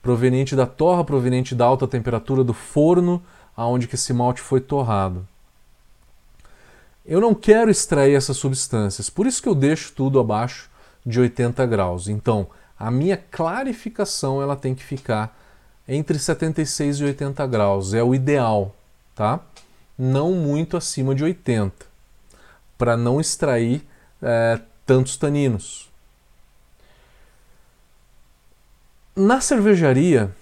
[0.04, 3.24] Proveniente da torra, proveniente da alta temperatura do forno
[3.58, 5.28] aonde que esse malte foi torrado.
[7.04, 10.70] Eu não quero extrair essas substâncias, por isso que eu deixo tudo abaixo
[11.04, 12.08] de 80 graus.
[12.08, 12.48] Então,
[12.80, 15.38] a minha clarificação ela tem que ficar
[15.88, 18.74] entre 76 e 80 graus, é o ideal,
[19.14, 19.42] tá?
[19.98, 21.90] Não muito acima de 80
[22.78, 23.86] para não extrair
[24.22, 25.90] é, tantos taninos.
[29.14, 30.34] Na cervejaria,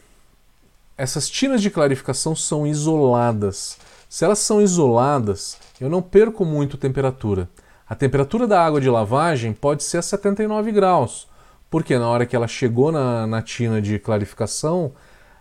[0.96, 3.80] essas tinas de clarificação são isoladas.
[4.08, 7.50] Se elas são isoladas, eu não perco muito temperatura.
[7.90, 11.28] A temperatura da água de lavagem pode ser a 79 graus,
[11.70, 14.94] porque na hora que ela chegou na, na tina de clarificação,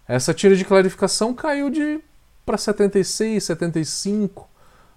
[0.07, 2.01] essa tina de clarificação caiu de
[2.45, 4.49] para 76, 75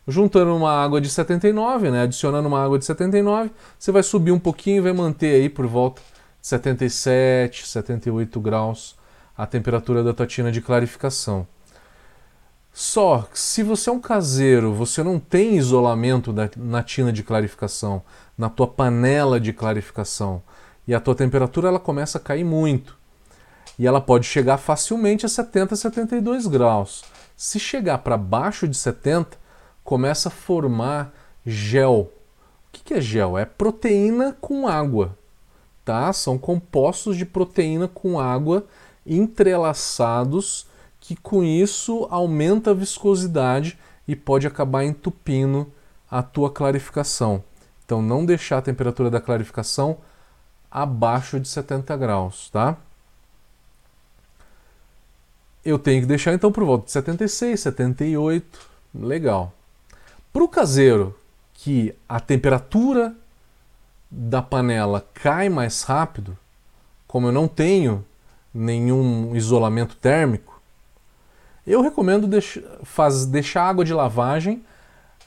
[0.09, 4.39] juntando uma água de 79, né, adicionando uma água de 79, você vai subir um
[4.39, 6.01] pouquinho e vai manter aí por volta
[6.41, 8.97] de 77, 78 graus
[9.37, 11.47] a temperatura da tua tina de clarificação.
[12.73, 18.01] Só que se você é um caseiro, você não tem isolamento na tina de clarificação,
[18.37, 20.41] na tua panela de clarificação,
[20.89, 22.97] e a tua temperatura ela começa a cair muito.
[23.77, 27.03] E ela pode chegar facilmente a 70, 72 graus.
[27.37, 29.37] Se chegar para baixo de 70,
[29.83, 31.13] começa a formar
[31.45, 31.99] gel.
[32.01, 32.11] O
[32.71, 33.37] que é gel?
[33.37, 35.15] É proteína com água.
[35.85, 36.11] Tá?
[36.11, 38.65] São compostos de proteína com água
[39.05, 40.65] entrelaçados
[40.99, 45.71] que com isso aumenta a viscosidade e pode acabar entupindo
[46.09, 47.43] a tua clarificação.
[47.85, 49.99] Então não deixar a temperatura da clarificação
[50.71, 52.77] abaixo de 70 graus, tá?
[55.63, 58.59] Eu tenho que deixar então por volta de 76, 78,
[58.93, 59.53] legal.
[60.31, 61.15] Para o caseiro,
[61.53, 63.13] que a temperatura
[64.09, 66.37] da panela cai mais rápido,
[67.07, 68.05] como eu não tenho
[68.53, 70.59] nenhum isolamento térmico,
[71.67, 74.63] eu recomendo deix faz, deixar a água de lavagem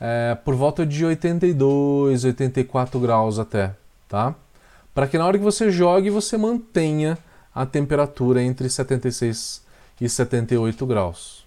[0.01, 3.75] é, por volta de 82, 84 graus até,
[4.09, 4.35] tá?
[4.95, 7.19] Para que na hora que você jogue você mantenha
[7.55, 9.63] a temperatura entre 76
[10.01, 11.47] e 78 graus.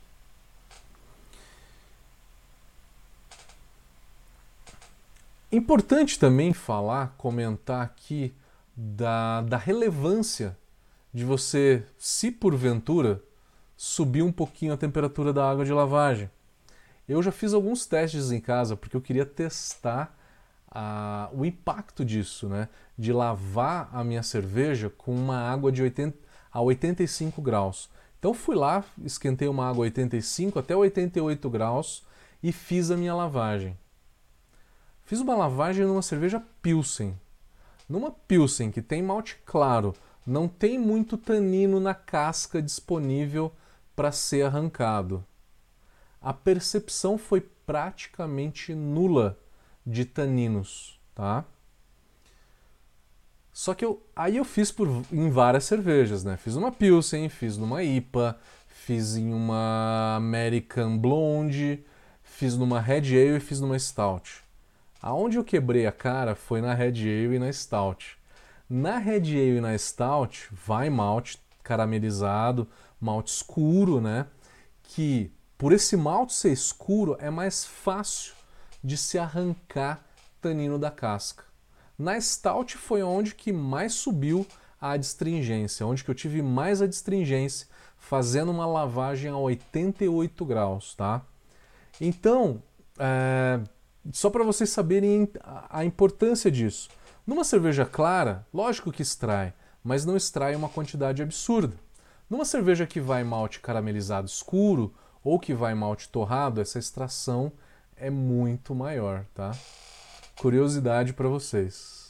[5.51, 8.33] Importante também falar, comentar aqui
[8.75, 10.57] da, da relevância
[11.13, 13.21] de você, se porventura,
[13.77, 16.29] subir um pouquinho a temperatura da água de lavagem.
[17.07, 20.17] Eu já fiz alguns testes em casa porque eu queria testar
[20.75, 22.67] a, o impacto disso, né?
[22.97, 26.17] De lavar a minha cerveja com uma água de 80
[26.51, 27.89] a 85 graus.
[28.19, 32.05] Então fui lá, esquentei uma água 85 até 88 graus
[32.43, 33.77] e fiz a minha lavagem.
[35.05, 37.17] Fiz uma lavagem numa cerveja Pilsen.
[37.87, 39.93] Numa Pilsen que tem malte claro,
[40.25, 43.53] não tem muito tanino na casca disponível
[43.95, 45.23] para ser arrancado.
[46.19, 49.37] A percepção foi praticamente nula
[49.85, 51.45] de taninos, tá?
[53.53, 56.35] Só que eu, aí eu fiz por, em várias cervejas, né?
[56.35, 61.85] Fiz uma Pilsen, fiz numa IPA, fiz em uma American Blonde,
[62.21, 64.43] fiz numa Red Ale e fiz numa Stout.
[65.01, 68.17] Aonde eu quebrei a cara foi na Red Ale e na Stout.
[68.69, 72.67] Na Red Ale e na Stout vai malte caramelizado,
[72.99, 74.27] malte escuro, né?
[74.83, 78.33] Que por esse malte ser escuro é mais fácil
[78.85, 80.05] de se arrancar
[80.39, 81.43] tanino da casca.
[81.97, 84.45] Na Stout foi onde que mais subiu
[84.79, 87.67] a adstringência, onde que eu tive mais adstringência,
[87.97, 91.23] fazendo uma lavagem a 88 graus, tá?
[91.99, 92.61] Então,
[92.99, 93.59] é,
[94.11, 95.27] só para vocês saberem
[95.69, 96.89] a importância disso.
[97.25, 99.51] Numa cerveja clara, lógico que extrai,
[99.83, 101.75] mas não extrai uma quantidade absurda.
[102.29, 104.93] Numa cerveja que vai malte caramelizado escuro
[105.23, 107.51] ou que vai malte torrado, essa extração
[107.97, 109.51] é muito maior, tá?
[110.37, 112.05] Curiosidade para vocês.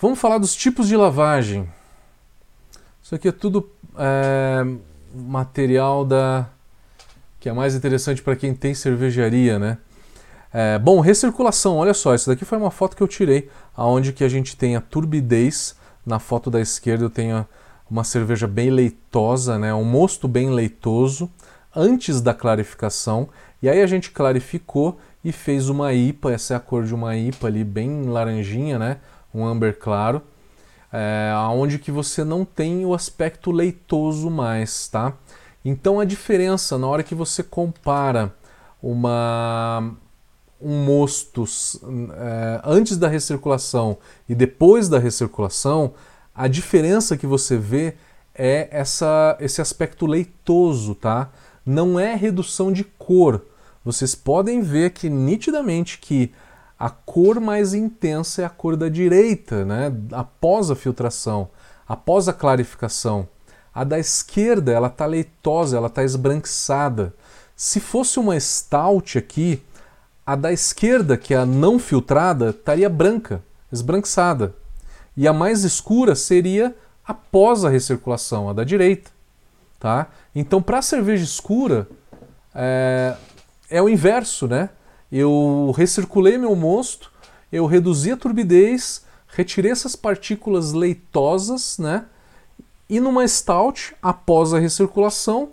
[0.00, 1.68] Vamos falar dos tipos de lavagem.
[3.02, 4.62] Isso aqui é tudo é,
[5.14, 6.48] material da
[7.40, 9.78] que é mais interessante para quem tem cervejaria, né?
[10.52, 14.24] É, bom, recirculação, olha só, isso daqui foi uma foto que eu tirei, aonde que
[14.24, 17.46] a gente tem a turbidez, na foto da esquerda eu tenho
[17.90, 21.30] uma cerveja bem leitosa, né, um mosto bem leitoso,
[21.74, 23.28] antes da clarificação,
[23.62, 27.16] e aí a gente clarificou e fez uma IPA, essa é a cor de uma
[27.16, 28.98] IPA ali, bem laranjinha, né,
[29.34, 30.22] um amber claro,
[30.92, 35.12] é, onde que você não tem o aspecto leitoso mais, tá?
[35.64, 38.34] Então a diferença na hora que você compara
[38.82, 39.92] uma
[40.60, 41.44] um mosto
[42.16, 43.98] é, antes da recirculação
[44.28, 45.94] e depois da recirculação,
[46.38, 47.94] a diferença que você vê
[48.32, 51.30] é essa, esse aspecto leitoso, tá?
[51.66, 53.44] Não é redução de cor.
[53.84, 56.32] Vocês podem ver que nitidamente que
[56.78, 59.92] a cor mais intensa é a cor da direita, né?
[60.12, 61.48] após a filtração,
[61.88, 63.28] após a clarificação.
[63.74, 67.12] A da esquerda ela está leitosa, ela está esbranquiçada.
[67.56, 69.60] Se fosse uma stout aqui,
[70.24, 74.54] a da esquerda, que é a não filtrada, estaria branca, esbranquiçada.
[75.18, 76.72] E a mais escura seria
[77.04, 79.10] após a recirculação, a da direita.
[79.80, 80.06] Tá?
[80.32, 81.88] Então, para a cerveja escura,
[82.54, 83.16] é,
[83.68, 84.70] é o inverso, né?
[85.10, 87.10] eu recirculei meu mosto,
[87.50, 92.04] eu reduzi a turbidez, retirei essas partículas leitosas, né?
[92.88, 95.50] E numa stout, após a recirculação,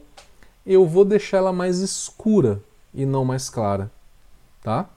[0.63, 2.61] eu vou deixar ela mais escura
[2.93, 3.91] e não mais clara,
[4.61, 4.87] tá?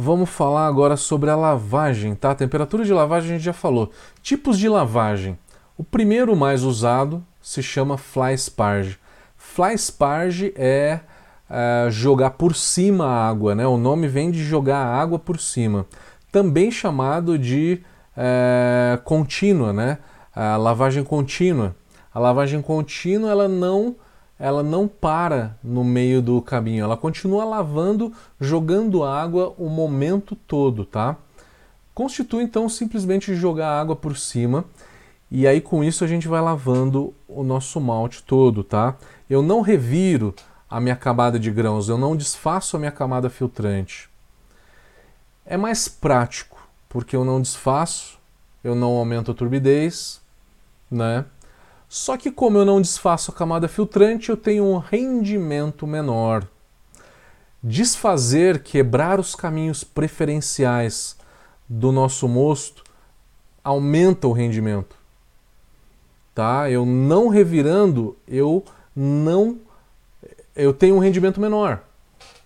[0.00, 2.30] Vamos falar agora sobre a lavagem, tá?
[2.30, 3.90] A temperatura de lavagem a gente já falou.
[4.22, 5.36] Tipos de lavagem.
[5.76, 8.96] O primeiro mais usado se chama fly sparge.
[9.36, 11.00] Fly sparge é,
[11.50, 13.66] é jogar por cima a água, né?
[13.66, 15.84] O nome vem de jogar a água por cima.
[16.30, 17.82] Também chamado de
[18.16, 19.98] é, contínua, né?
[20.32, 21.74] A lavagem contínua.
[22.14, 23.96] A lavagem contínua ela não
[24.38, 30.84] ela não para no meio do caminho, ela continua lavando, jogando água o momento todo,
[30.84, 31.16] tá?
[31.94, 34.64] Constitui então simplesmente jogar água por cima
[35.30, 38.96] e aí com isso a gente vai lavando o nosso malte todo, tá?
[39.28, 40.34] Eu não reviro
[40.70, 44.08] a minha camada de grãos, eu não desfaço a minha camada filtrante.
[45.44, 48.18] É mais prático, porque eu não desfaço,
[48.62, 50.20] eu não aumento a turbidez
[50.90, 51.24] né?
[51.88, 56.46] Só que como eu não desfaço a camada filtrante, eu tenho um rendimento menor.
[57.62, 61.16] Desfazer, quebrar os caminhos preferenciais
[61.68, 62.84] do nosso mosto
[63.64, 64.96] aumenta o rendimento.
[66.34, 66.70] Tá?
[66.70, 68.64] Eu não revirando, eu
[68.94, 69.58] não
[70.58, 71.80] eu tenho um rendimento menor.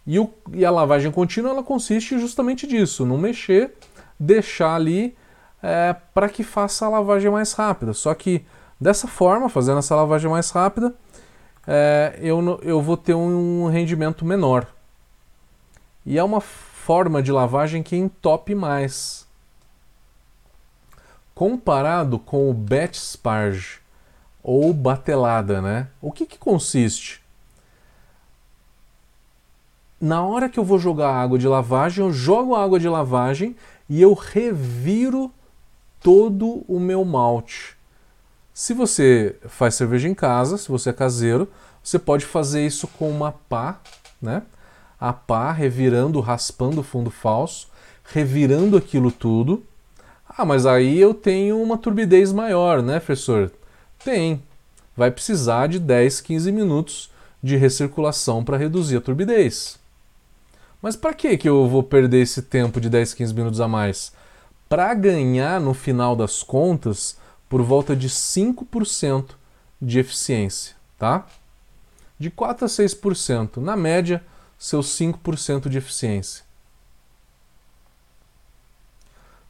[0.06, 3.72] E, o, e a lavagem contínua ela consiste justamente disso, não mexer,
[4.20, 5.16] deixar ali
[5.62, 7.94] é, para que faça a lavagem mais rápida.
[7.94, 8.44] Só que
[8.82, 10.92] dessa forma, fazendo essa lavagem mais rápida,
[11.66, 14.66] é, eu, eu vou ter um rendimento menor.
[16.04, 19.26] E é uma forma de lavagem que entope mais.
[21.34, 23.78] Comparado com o batch sparge
[24.42, 25.88] ou batelada, né?
[26.00, 27.22] O que, que consiste?
[30.00, 33.54] Na hora que eu vou jogar água de lavagem, eu jogo a água de lavagem
[33.88, 35.30] e eu reviro
[36.00, 37.76] todo o meu malte.
[38.54, 41.48] Se você faz cerveja em casa, se você é caseiro,
[41.82, 43.80] você pode fazer isso com uma pá,
[44.20, 44.42] né?
[45.00, 47.68] A pá revirando, raspando o fundo falso,
[48.04, 49.64] revirando aquilo tudo.
[50.28, 53.50] Ah, mas aí eu tenho uma turbidez maior, né, professor?
[54.04, 54.42] Tem.
[54.96, 57.10] Vai precisar de 10, 15 minutos
[57.42, 59.78] de recirculação para reduzir a turbidez.
[60.80, 64.12] Mas para que que eu vou perder esse tempo de 10, 15 minutos a mais?
[64.68, 67.16] Para ganhar no final das contas
[67.52, 69.32] por volta de 5%
[69.78, 71.26] de eficiência, tá?
[72.18, 74.24] De 4 a 6%, na média,
[74.58, 76.46] seus 5% de eficiência.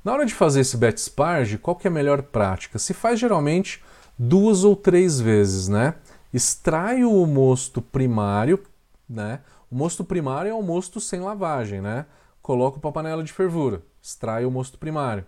[0.02, 2.76] Na hora de fazer esse bet sparge, qual que é a melhor prática?
[2.76, 3.80] Se faz geralmente
[4.18, 5.94] duas ou três vezes, né?
[6.34, 8.60] Extrai o mosto primário,
[9.08, 9.38] né?
[9.70, 12.06] O mosto primário é o mosto sem lavagem, né?
[12.42, 15.24] Coloco para a panela de fervura, extrai o mosto primário.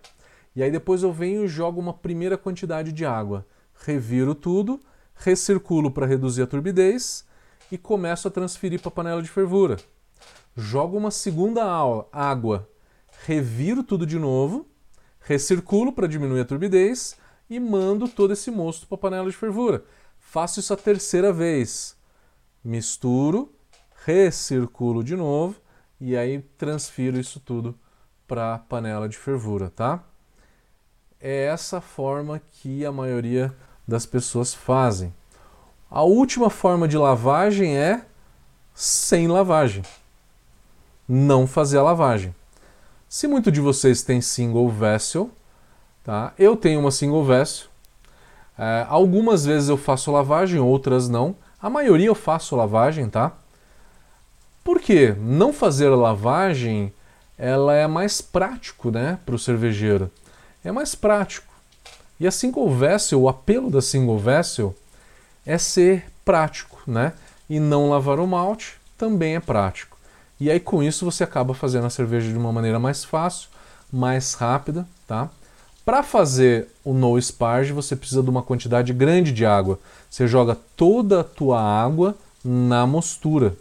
[0.55, 3.45] E aí depois eu venho e jogo uma primeira quantidade de água.
[3.73, 4.79] Reviro tudo,
[5.13, 7.25] recirculo para reduzir a turbidez
[7.71, 9.77] e começo a transferir para a panela de fervura.
[10.55, 11.63] Jogo uma segunda
[12.11, 12.69] água,
[13.25, 14.65] reviro tudo de novo,
[15.19, 17.17] recirculo para diminuir a turbidez
[17.49, 19.83] e mando todo esse mosto para a panela de fervura.
[20.17, 21.97] Faço isso a terceira vez.
[22.63, 23.53] Misturo,
[24.05, 25.55] recirculo de novo
[25.99, 27.77] e aí transfiro isso tudo
[28.25, 30.03] para a panela de fervura, tá?
[31.27, 33.51] É essa forma que a maioria
[33.87, 35.11] das pessoas fazem.
[35.89, 38.05] A última forma de lavagem é
[38.75, 39.81] sem lavagem.
[41.09, 42.35] Não fazer a lavagem.
[43.09, 45.31] Se muito de vocês tem single vessel,
[46.03, 46.31] tá?
[46.37, 47.69] Eu tenho uma single vessel.
[48.55, 51.35] É, algumas vezes eu faço lavagem, outras não.
[51.59, 53.31] A maioria eu faço lavagem, tá?
[54.63, 55.15] Por quê?
[55.19, 56.93] Não fazer lavagem,
[57.35, 60.11] ela é mais prático, né, para o cervejeiro
[60.65, 61.53] é mais prático.
[62.19, 64.75] E a single vessel, o apelo da single vessel
[65.45, 67.13] é ser prático, né?
[67.49, 69.97] E não lavar o malte também é prático.
[70.39, 73.49] E aí com isso você acaba fazendo a cerveja de uma maneira mais fácil,
[73.91, 75.29] mais rápida, tá?
[75.85, 79.79] Para fazer o no sparge, você precisa de uma quantidade grande de água.
[80.09, 83.55] Você joga toda a tua água na mostura.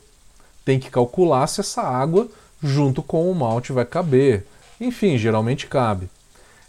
[0.64, 2.26] Tem que calcular se essa água
[2.62, 4.46] junto com o malte vai caber.
[4.80, 6.08] Enfim, geralmente cabe.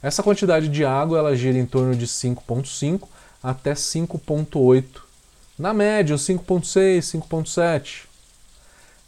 [0.05, 3.07] Essa quantidade de água ela gira em torno de 5,5
[3.41, 5.01] até 5,8.
[5.57, 8.03] Na média, 5,6, 5,7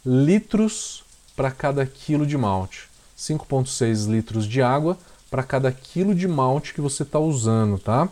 [0.04, 1.04] litros
[1.36, 2.88] para cada quilo de malte.
[3.16, 4.98] 5,6 litros de água
[5.30, 8.08] para cada quilo de malte que você está usando, tá?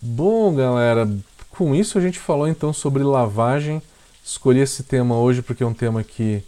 [0.00, 1.06] Bom, galera,
[1.50, 3.82] com isso a gente falou então sobre lavagem.
[4.24, 6.42] Escolhi esse tema hoje porque é um tema que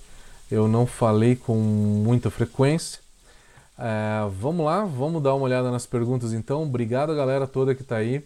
[0.51, 3.01] eu não falei com muita frequência.
[3.78, 6.62] É, vamos lá, vamos dar uma olhada nas perguntas então.
[6.62, 8.24] Obrigado galera toda que está aí,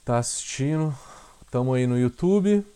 [0.00, 0.94] está assistindo.
[1.44, 2.66] Estamos aí no YouTube,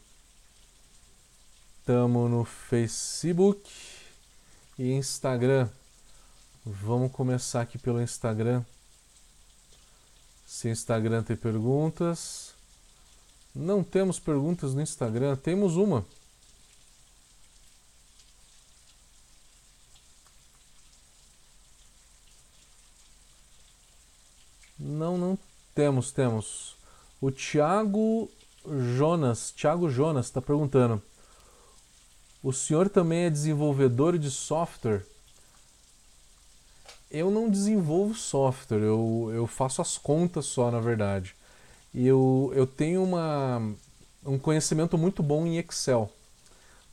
[1.81, 3.69] estamos no Facebook
[4.79, 5.69] e Instagram.
[6.65, 8.63] Vamos começar aqui pelo Instagram.
[10.47, 12.55] Se Instagram tem perguntas.
[13.55, 16.05] Não temos perguntas no Instagram, temos uma.
[24.99, 25.39] Não, não
[25.77, 26.77] temos, temos.
[27.21, 28.29] O Thiago
[28.97, 31.01] Jonas, Thiago Jonas está perguntando:
[32.43, 35.07] o senhor também é desenvolvedor de software?
[37.09, 41.35] Eu não desenvolvo software, eu, eu faço as contas só, na verdade.
[41.95, 43.63] E eu, eu tenho uma,
[44.27, 46.11] um conhecimento muito bom em Excel.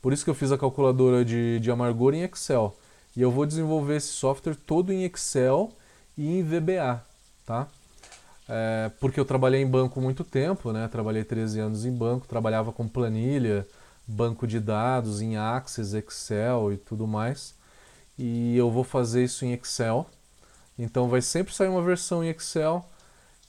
[0.00, 2.74] Por isso que eu fiz a calculadora de, de amargor em Excel.
[3.16, 5.72] E eu vou desenvolver esse software todo em Excel
[6.16, 7.04] e em VBA,
[7.44, 7.68] tá?
[8.48, 10.88] É, porque eu trabalhei em banco muito tempo, né?
[10.88, 13.66] Trabalhei 13 anos em banco, trabalhava com planilha,
[14.06, 17.54] banco de dados, em Access, Excel e tudo mais.
[18.18, 20.06] E eu vou fazer isso em Excel.
[20.78, 22.84] Então vai sempre sair uma versão em Excel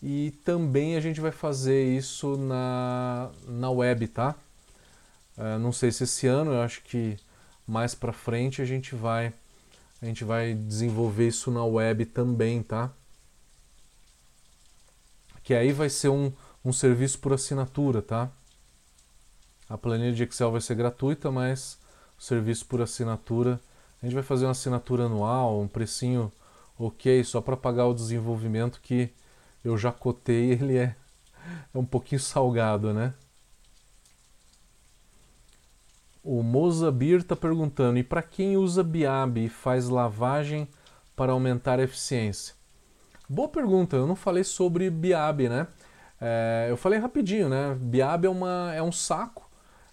[0.01, 4.35] e também a gente vai fazer isso na, na web, tá?
[5.37, 7.17] É, não sei se esse ano, eu acho que
[7.67, 9.33] mais para frente a gente vai
[10.01, 12.91] a gente vai desenvolver isso na web também, tá?
[15.47, 16.29] Que aí vai ser um,
[16.65, 18.29] um serviço por assinatura, tá?
[19.69, 21.79] A planilha de Excel vai ser gratuita, mas
[22.19, 23.57] o serviço por assinatura,
[24.03, 26.29] a gente vai fazer uma assinatura anual, um precinho
[26.77, 29.09] ok, só para pagar o desenvolvimento que
[29.63, 30.93] eu já cotei, ele é,
[31.73, 33.13] é um pouquinho salgado, né?
[36.21, 40.67] O Mozabir está perguntando: e para quem usa Biab e faz lavagem
[41.15, 42.57] para aumentar a eficiência?
[43.30, 45.67] Boa pergunta, eu não falei sobre Biab, né?
[46.19, 47.75] É, eu falei rapidinho, né?
[47.78, 49.49] Biab é, uma, é um saco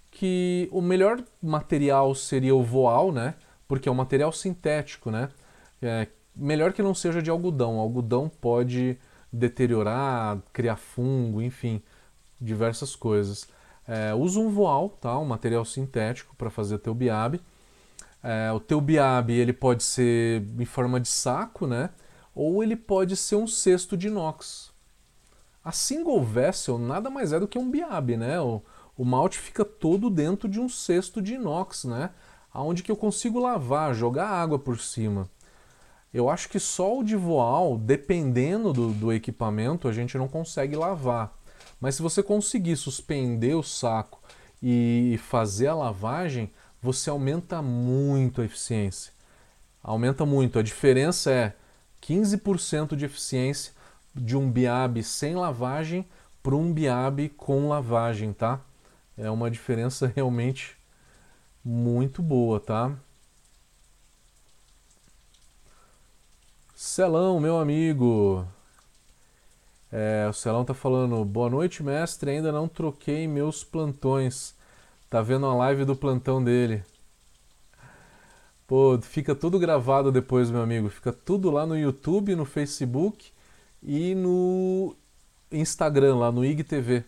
[0.08, 3.34] que o melhor material seria o voal, né?
[3.66, 5.30] Porque é um material sintético, né?
[5.82, 7.78] É, melhor que não seja de algodão.
[7.78, 8.96] O algodão pode
[9.32, 11.82] deteriorar, criar fungo, enfim,
[12.40, 13.48] diversas coisas.
[13.88, 15.18] É, usa um voal, tá?
[15.18, 17.40] um material sintético para fazer teu biabe.
[18.22, 21.90] É, o teu biabe ele pode ser em forma de saco, né?
[22.34, 24.72] Ou ele pode ser um cesto de inox.
[25.64, 28.40] A single vessel nada mais é do que um biabe, né?
[28.40, 28.62] O,
[28.96, 32.10] o malte fica todo dentro de um cesto de inox, né?
[32.52, 35.28] Aonde que eu consigo lavar, jogar água por cima.
[36.12, 40.76] Eu acho que só o de voal, dependendo do, do equipamento, a gente não consegue
[40.76, 41.36] lavar.
[41.80, 44.22] Mas se você conseguir suspender o saco
[44.62, 49.12] e fazer a lavagem, você aumenta muito a eficiência.
[49.82, 50.58] Aumenta muito.
[50.58, 51.54] A diferença é
[52.06, 53.72] 15% de eficiência
[54.14, 56.06] de um biab sem lavagem
[56.42, 58.60] para um biab com lavagem, tá?
[59.16, 60.76] É uma diferença realmente
[61.64, 62.94] muito boa, tá?
[66.74, 68.46] Celão, meu amigo.
[69.90, 72.32] É, o Celão tá falando, boa noite, mestre.
[72.32, 74.54] Ainda não troquei meus plantões.
[75.08, 76.84] Tá vendo a live do plantão dele.
[78.66, 80.88] Pô, fica tudo gravado depois, meu amigo.
[80.88, 83.30] Fica tudo lá no YouTube, no Facebook
[83.82, 84.96] e no
[85.52, 87.04] Instagram, lá no IGTV.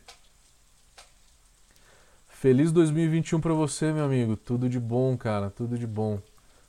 [2.28, 4.36] Feliz 2021 para você, meu amigo.
[4.36, 5.48] Tudo de bom, cara.
[5.50, 6.20] Tudo de bom.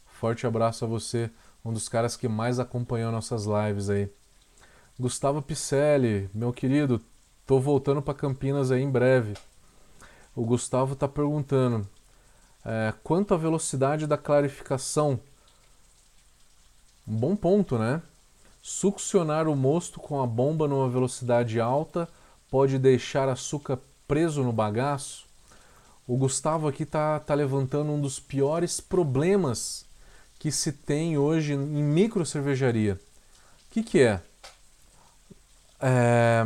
[0.05, 1.29] Forte abraço a você,
[1.63, 4.09] um dos caras que mais acompanhou nossas lives aí.
[4.97, 6.99] Gustavo Picelli, meu querido,
[7.45, 9.35] tô voltando para Campinas aí em breve.
[10.35, 11.87] O Gustavo está perguntando
[12.67, 15.17] é, quanto à velocidade da clarificação.
[17.07, 18.01] Um bom ponto, né?
[18.61, 22.09] Succionar o mosto com a bomba numa velocidade alta
[22.51, 25.25] pode deixar açúcar preso no bagaço.
[26.05, 29.85] O Gustavo aqui está tá levantando um dos piores problemas
[30.37, 32.99] que se tem hoje em micro cervejaria.
[33.69, 34.21] O que, que é?
[35.79, 36.43] É,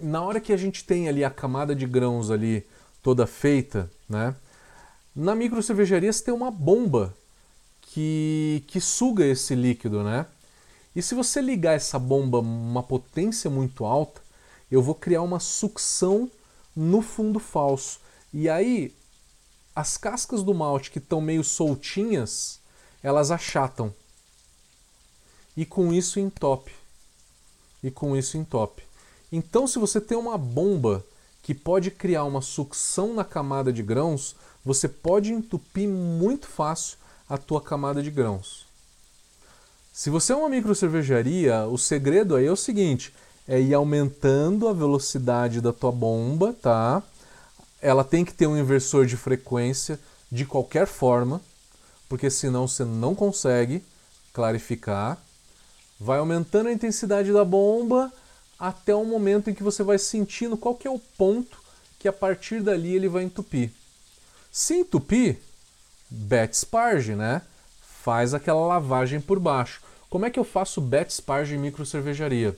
[0.00, 2.66] na hora que a gente tem ali a camada de grãos ali
[3.02, 4.34] toda feita, né?
[5.14, 7.16] Na micro cervejaria você tem uma bomba
[7.80, 10.26] que, que suga esse líquido, né?
[10.94, 14.20] E se você ligar essa bomba uma potência muito alta,
[14.70, 16.30] eu vou criar uma sucção
[16.74, 18.00] no fundo falso.
[18.32, 18.94] E aí
[19.74, 22.60] as cascas do malte que estão meio soltinhas,
[23.02, 23.92] elas achatam.
[25.56, 26.72] E com isso entope
[27.82, 28.82] e com isso entope.
[29.30, 31.04] Então, se você tem uma bomba
[31.42, 34.34] que pode criar uma sucção na camada de grãos,
[34.64, 36.96] você pode entupir muito fácil
[37.28, 38.66] a tua camada de grãos.
[39.92, 43.14] Se você é uma micro cervejaria, o segredo aí é o seguinte:
[43.46, 47.02] é ir aumentando a velocidade da tua bomba, tá?
[47.80, 50.00] Ela tem que ter um inversor de frequência
[50.32, 51.40] de qualquer forma,
[52.08, 53.84] porque senão você não consegue
[54.32, 55.18] clarificar
[55.98, 58.12] vai aumentando a intensidade da bomba
[58.58, 61.58] até o momento em que você vai sentindo qual que é o ponto
[61.98, 63.70] que a partir dali ele vai entupir.
[64.56, 65.40] Se entupir,
[66.08, 67.42] bet sparge, né?
[68.04, 69.82] Faz aquela lavagem por baixo.
[70.08, 72.56] Como é que eu faço bet sparge em micro cervejaria?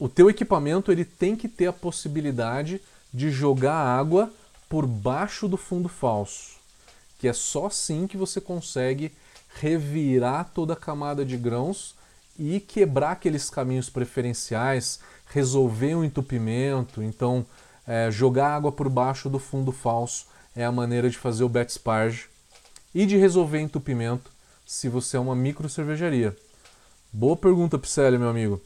[0.00, 2.82] O teu equipamento ele tem que ter a possibilidade
[3.14, 4.32] de jogar água
[4.68, 6.56] por baixo do fundo falso,
[7.20, 9.12] que é só assim que você consegue
[9.60, 11.94] revirar toda a camada de grãos
[12.36, 17.46] e quebrar aqueles caminhos preferenciais, resolver um entupimento, então
[17.86, 21.72] é, jogar água por baixo do fundo falso é a maneira de fazer o bet
[21.72, 22.28] sparge
[22.94, 24.30] e de resolver entupimento
[24.66, 26.36] se você é uma micro cervejaria?
[27.12, 28.60] Boa pergunta, Picelli, meu amigo.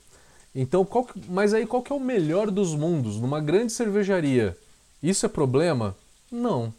[0.55, 4.57] Então, qual que, mas aí qual que é o melhor dos mundos numa grande cervejaria?
[5.03, 5.97] Isso é problema?
[6.31, 6.73] Não.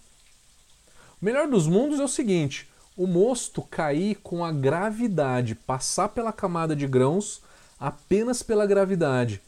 [1.21, 6.31] O melhor dos mundos é o seguinte: o mosto cair com a gravidade, passar pela
[6.31, 7.41] camada de grãos
[7.79, 9.41] apenas pela gravidade.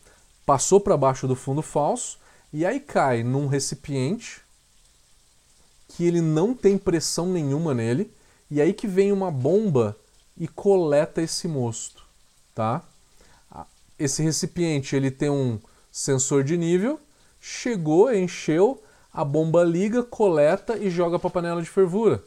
[0.46, 2.18] Passou para baixo do fundo falso
[2.52, 4.42] e aí cai num recipiente
[5.88, 8.14] que ele não tem pressão nenhuma nele,
[8.50, 9.98] e aí que vem uma bomba
[10.38, 12.04] e coleta esse mosto,
[12.54, 12.84] tá?
[13.98, 15.60] esse recipiente ele tem um
[15.92, 17.00] sensor de nível,
[17.40, 22.24] chegou, encheu, a bomba liga, coleta e joga para a panela de fervura.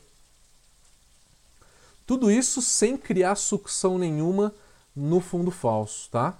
[2.04, 4.52] Tudo isso sem criar sucção nenhuma
[4.96, 6.36] no fundo falso, tá?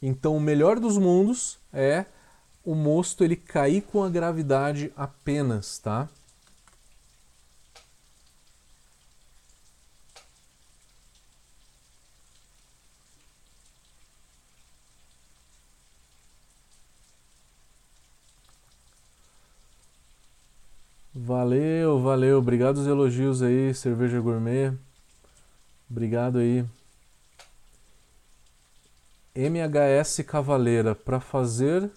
[0.00, 2.06] Então o melhor dos mundos é
[2.64, 6.08] o mosto ele cair com a gravidade apenas, tá?
[21.50, 22.38] Valeu, valeu.
[22.38, 24.72] Obrigado os elogios aí, cerveja gourmet.
[25.90, 26.64] Obrigado aí.
[29.34, 31.90] MHS Cavaleira para fazer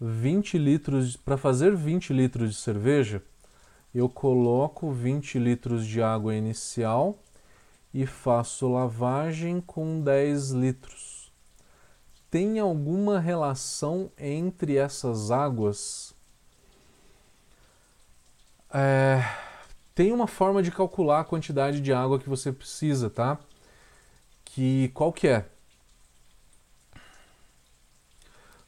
[0.00, 3.20] 20 litros para fazer 20 litros de cerveja,
[3.92, 7.18] eu coloco 20 litros de água inicial
[7.92, 11.32] e faço lavagem com 10 litros.
[12.30, 16.13] Tem alguma relação entre essas águas?
[18.76, 19.22] É,
[19.94, 23.38] tem uma forma de calcular a quantidade de água que você precisa, tá?
[24.44, 25.46] Que qual que é?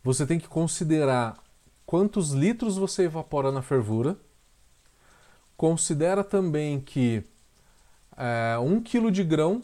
[0.05, 1.37] Você tem que considerar
[1.85, 4.17] quantos litros você evapora na fervura.
[5.57, 7.25] Considera também que
[8.17, 9.61] é, um quilo de grão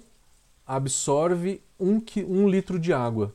[0.66, 3.32] absorve um, um litro de água.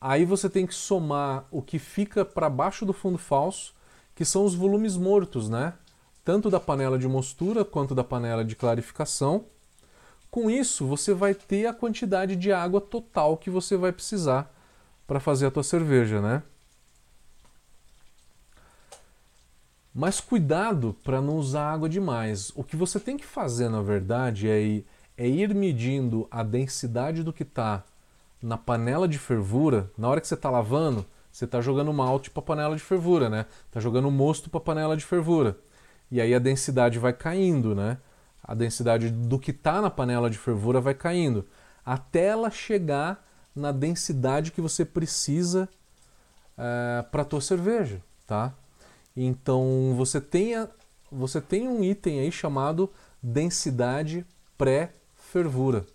[0.00, 3.72] Aí você tem que somar o que fica para baixo do fundo falso
[4.22, 5.74] que são os volumes mortos, né?
[6.24, 9.46] Tanto da panela de mostura quanto da panela de clarificação.
[10.30, 14.48] Com isso, você vai ter a quantidade de água total que você vai precisar
[15.08, 16.44] para fazer a tua cerveja, né?
[19.92, 22.52] Mas cuidado para não usar água demais.
[22.54, 27.24] O que você tem que fazer, na verdade, é ir, é ir medindo a densidade
[27.24, 27.82] do que está
[28.40, 29.90] na panela de fervura.
[29.98, 33.46] Na hora que você está lavando, você está jogando malte para panela de fervura, né?
[33.66, 35.58] Está jogando mosto para panela de fervura.
[36.10, 37.96] E aí a densidade vai caindo, né?
[38.44, 41.46] A densidade do que está na panela de fervura vai caindo,
[41.86, 43.26] até ela chegar
[43.56, 45.68] na densidade que você precisa
[46.58, 48.52] é, eh, para a tua cerveja, tá?
[49.16, 50.68] Então você tem, a,
[51.10, 52.90] você tem um item aí chamado
[53.22, 54.26] densidade
[54.58, 55.86] pré-fervura.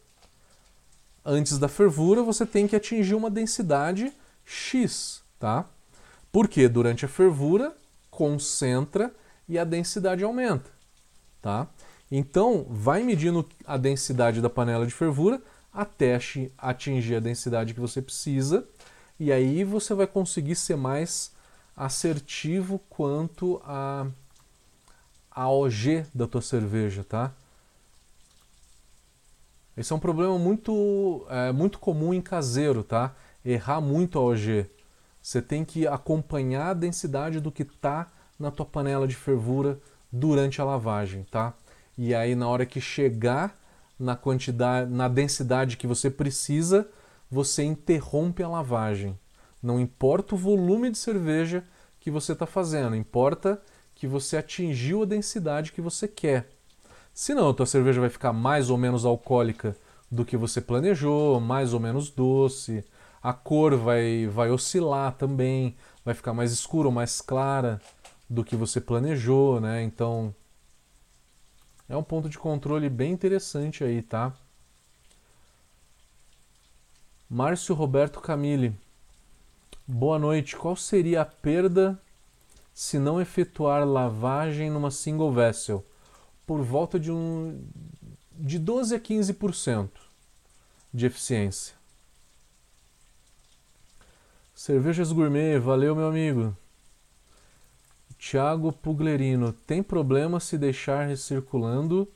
[1.24, 4.12] Antes da fervura você tem que atingir uma densidade
[4.46, 5.66] X tá?
[6.32, 7.76] Porque durante a fervura
[8.10, 9.14] concentra
[9.48, 10.70] e a densidade aumenta,
[11.42, 11.68] tá?
[12.12, 15.42] Então, vai medindo a densidade da panela de fervura
[15.74, 16.20] até
[16.58, 18.68] atingir a densidade que você precisa,
[19.20, 21.32] e aí você vai conseguir ser mais
[21.76, 24.08] assertivo quanto a,
[25.30, 27.32] a OG da tua cerveja, tá?
[29.78, 33.16] Esse é um problema muito, é, muito comum em caseiro, tá?
[33.46, 34.66] Errar muito a OG.
[35.28, 38.08] Você tem que acompanhar a densidade do que está
[38.40, 39.78] na tua panela de fervura
[40.10, 41.54] durante a lavagem, tá?
[41.98, 43.54] E aí na hora que chegar
[44.00, 46.88] na quantidade, na densidade que você precisa,
[47.30, 49.20] você interrompe a lavagem.
[49.62, 51.62] Não importa o volume de cerveja
[52.00, 53.62] que você está fazendo, importa
[53.94, 56.48] que você atingiu a densidade que você quer.
[57.14, 59.76] Senão a tua cerveja vai ficar mais ou menos alcoólica
[60.10, 62.82] do que você planejou, mais ou menos doce,
[63.28, 65.76] a cor vai, vai oscilar também,
[66.06, 67.82] vai ficar mais escura ou mais clara
[68.30, 69.84] do que você planejou, né?
[69.84, 70.34] Então
[71.90, 74.34] é um ponto de controle bem interessante aí, tá?
[77.30, 78.74] Márcio Roberto Camille.
[79.86, 80.56] Boa noite.
[80.56, 82.02] Qual seria a perda
[82.74, 85.84] se não efetuar lavagem numa single vessel?
[86.46, 87.62] Por volta de um
[88.32, 89.90] de 12 a 15%
[90.94, 91.77] de eficiência.
[94.58, 96.58] Cervejas Gourmet, valeu meu amigo.
[98.18, 102.08] Tiago Puglerino, tem problema se deixar recirculando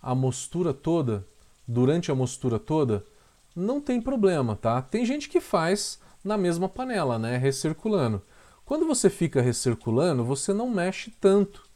[0.00, 1.26] a mostura toda?
[1.66, 3.04] Durante a mostura toda?
[3.56, 4.80] Não tem problema, tá?
[4.80, 7.36] Tem gente que faz na mesma panela, né?
[7.36, 8.22] Recirculando.
[8.64, 11.68] Quando você fica recirculando, você não mexe tanto,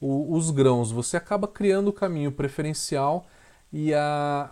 [0.00, 3.28] o, os grãos, você acaba criando o caminho preferencial
[3.72, 4.50] e a,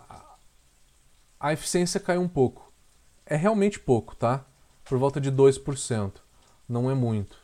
[1.37, 2.71] a eficiência cai um pouco.
[3.25, 4.45] É realmente pouco, tá?
[4.89, 6.13] Por volta de 2%.
[6.67, 7.37] Não é muito.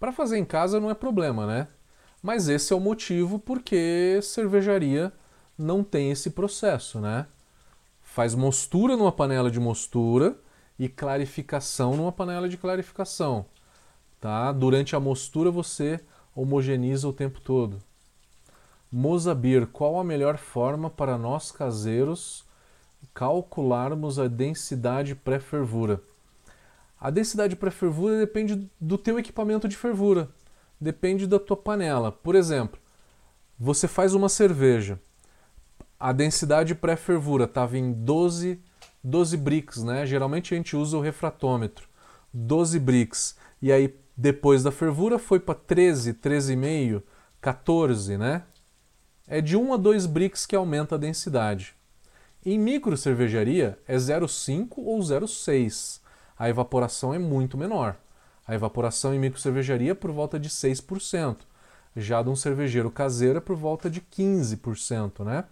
[0.00, 1.68] Para fazer em casa não é problema, né?
[2.22, 5.12] Mas esse é o motivo porque cervejaria
[5.58, 7.26] não tem esse processo, né?
[8.02, 10.34] Faz mostura numa panela de mostura
[10.78, 13.44] e clarificação numa panela de clarificação,
[14.18, 14.50] tá?
[14.50, 16.00] Durante a mostura você
[16.34, 17.78] homogeniza o tempo todo.
[18.90, 22.43] Mozabir, qual a melhor forma para nós caseiros
[23.14, 26.02] calcularmos a densidade pré-fervura?
[27.00, 30.28] A densidade pré-fervura depende do teu equipamento de fervura,
[30.80, 32.10] depende da tua panela.
[32.10, 32.80] Por exemplo,
[33.58, 35.00] você faz uma cerveja,
[35.98, 38.60] a densidade pré-fervura estava em 12,
[39.02, 40.04] 12 bricks, né?
[40.04, 41.88] Geralmente a gente usa o refratômetro,
[42.32, 43.36] 12 bricks.
[43.62, 47.02] E aí depois da fervura foi para 13, 13,5,
[47.40, 48.42] 14, né?
[49.26, 51.74] é de 1 a 2 bricks que aumenta a densidade.
[52.46, 56.00] Em micro cervejaria é 0,5 ou 0,6.
[56.38, 57.96] A evaporação é muito menor.
[58.46, 61.38] A evaporação em micro cervejaria é por volta de 6%.
[61.96, 65.44] Já de um cervejeiro caseiro é por volta de 15%, né?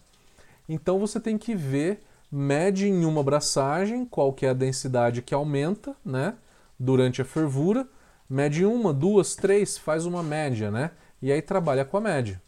[0.68, 5.32] Então você tem que ver, mede em uma abraçagem qual que é a densidade que
[5.32, 6.34] aumenta, né?
[6.78, 7.88] Durante a fervura,
[8.28, 10.90] mede uma, duas, três, faz uma média, né?
[11.22, 12.42] E aí trabalha com a média.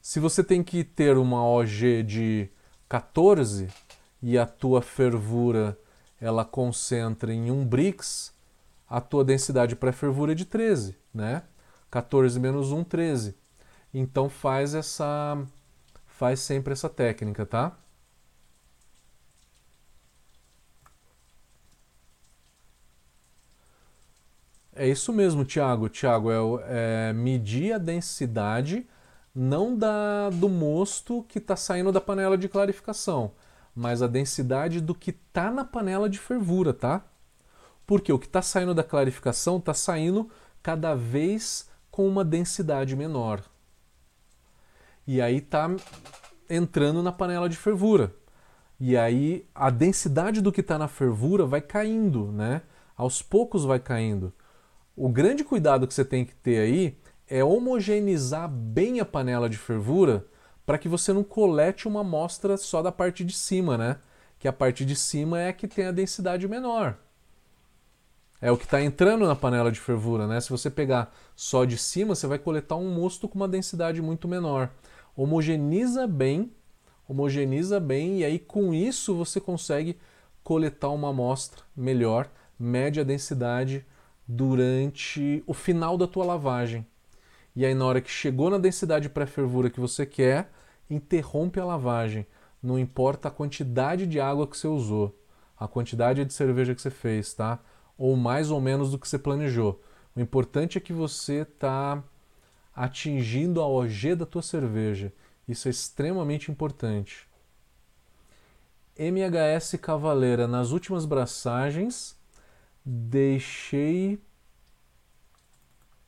[0.00, 2.50] Se você tem que ter uma OG de
[2.88, 3.68] 14
[4.22, 5.78] e a tua fervura
[6.20, 8.32] ela concentra em 1 brix,
[8.88, 11.42] a tua densidade pré-fervura é de 13, né?
[11.90, 13.34] 14 menos 1, 13.
[13.92, 15.38] Então faz essa
[16.06, 17.76] faz sempre essa técnica, tá?
[24.74, 25.88] É isso mesmo, Tiago.
[25.88, 28.86] Tiago, é, é medir a densidade
[29.36, 33.32] não da, do mosto que está saindo da panela de clarificação,
[33.74, 37.04] mas a densidade do que está na panela de fervura, tá?
[37.86, 40.30] Porque o que está saindo da clarificação está saindo
[40.62, 43.42] cada vez com uma densidade menor.
[45.06, 45.68] E aí está
[46.48, 48.14] entrando na panela de fervura.
[48.80, 52.62] E aí a densidade do que está na fervura vai caindo, né?
[52.96, 54.32] Aos poucos vai caindo.
[54.96, 56.98] O grande cuidado que você tem que ter aí
[57.28, 60.24] é homogeneizar bem a panela de fervura
[60.64, 63.98] para que você não colete uma amostra só da parte de cima, né?
[64.38, 66.96] Que a parte de cima é a que tem a densidade menor.
[68.40, 70.40] É o que está entrando na panela de fervura, né?
[70.40, 74.28] Se você pegar só de cima, você vai coletar um mosto com uma densidade muito
[74.28, 74.70] menor.
[75.16, 76.52] Homogeniza bem,
[77.08, 79.98] homogeniza bem, e aí com isso você consegue
[80.44, 83.86] coletar uma amostra melhor, mede a densidade
[84.28, 86.86] durante o final da tua lavagem.
[87.56, 90.52] E aí, na hora que chegou na densidade pré-fervura que você quer,
[90.90, 92.26] interrompe a lavagem.
[92.62, 95.18] Não importa a quantidade de água que você usou,
[95.58, 97.58] a quantidade de cerveja que você fez, tá?
[97.96, 99.82] Ou mais ou menos do que você planejou.
[100.14, 102.04] O importante é que você está
[102.74, 105.10] atingindo a OG da tua cerveja.
[105.48, 107.26] Isso é extremamente importante.
[108.98, 112.18] MHS Cavaleira, nas últimas braçagens,
[112.84, 114.20] deixei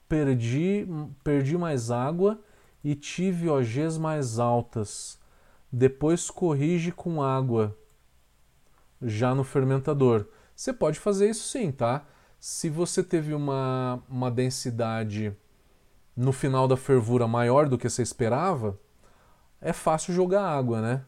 [0.09, 0.87] perdi,
[1.23, 2.41] perdi mais água
[2.83, 5.19] e tive OGs mais altas.
[5.71, 7.77] Depois corrige com água,
[9.03, 10.27] já no fermentador.
[10.57, 12.07] Você pode fazer isso sim, tá?
[12.41, 15.37] Se você teve uma, uma densidade
[16.17, 18.79] no final da fervura maior do que você esperava,
[19.61, 21.05] é fácil jogar água, né?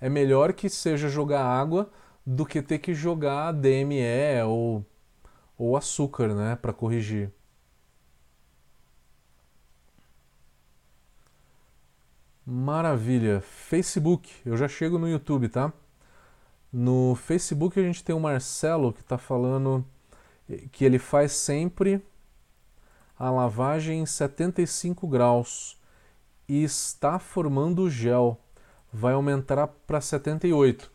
[0.00, 1.90] É melhor que seja jogar água
[2.24, 4.84] do que ter que jogar DME ou,
[5.58, 7.30] ou açúcar, né, para corrigir.
[12.44, 13.40] Maravilha.
[13.40, 15.72] Facebook, eu já chego no YouTube, tá?
[16.72, 19.84] No Facebook a gente tem o Marcelo que está falando
[20.72, 22.04] que ele faz sempre
[23.18, 25.78] a lavagem em 75 graus
[26.48, 28.40] e está formando gel.
[28.92, 30.90] Vai aumentar para 78.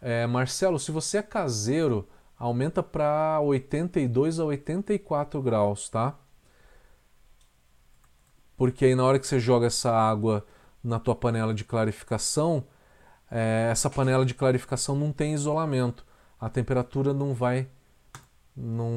[0.00, 2.06] É, Marcelo, se você é caseiro,
[2.38, 6.18] aumenta para 82 a 84 graus, tá?
[8.56, 10.46] Porque aí na hora que você joga essa água
[10.84, 12.64] na tua panela de clarificação,
[13.30, 16.04] é, essa panela de clarificação não tem isolamento.
[16.38, 17.68] A temperatura não vai
[18.56, 18.90] não,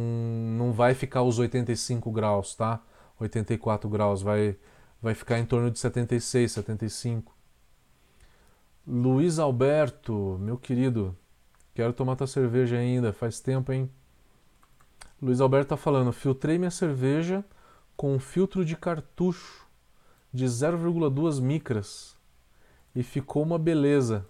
[0.58, 2.82] não vai ficar os 85 graus, tá?
[3.20, 4.56] 84 graus, vai,
[5.02, 7.36] vai ficar em torno de 76, 75.
[8.86, 11.18] Luiz Alberto, meu querido,
[11.74, 13.90] quero tomar tua cerveja ainda, faz tempo, hein?
[15.22, 17.44] Luiz Alberto tá falando, filtrei minha cerveja
[17.96, 19.66] com filtro de cartucho
[20.34, 22.17] de 0,2 micras
[22.95, 24.25] e ficou uma beleza.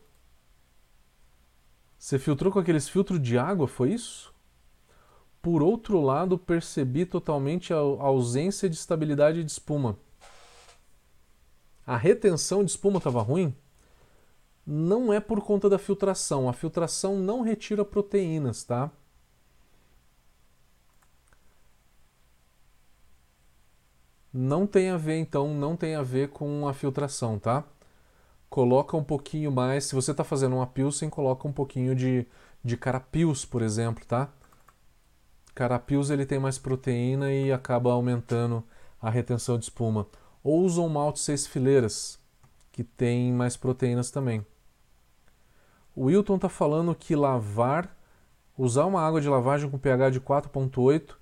[1.97, 4.33] Você filtrou com aqueles filtros de água, foi isso?
[5.41, 9.97] Por outro lado, percebi totalmente a ausência de estabilidade de espuma.
[11.85, 13.55] A retenção de espuma estava ruim?
[14.65, 16.49] Não é por conta da filtração.
[16.49, 18.91] A filtração não retira proteínas, tá?
[24.39, 27.63] Não tem a ver, então, não tem a ver com a filtração, tá?
[28.47, 29.85] Coloca um pouquinho mais.
[29.85, 32.23] Se você está fazendo uma Pilsen, coloca um pouquinho de,
[32.63, 34.29] de Carapils, por exemplo, tá?
[35.55, 38.63] Carapios ele tem mais proteína e acaba aumentando
[39.01, 40.05] a retenção de espuma.
[40.43, 42.19] Ou usam malte seis fileiras,
[42.71, 44.45] que tem mais proteínas também.
[45.95, 47.97] O Wilton está falando que lavar,
[48.55, 51.15] usar uma água de lavagem com pH de 4.8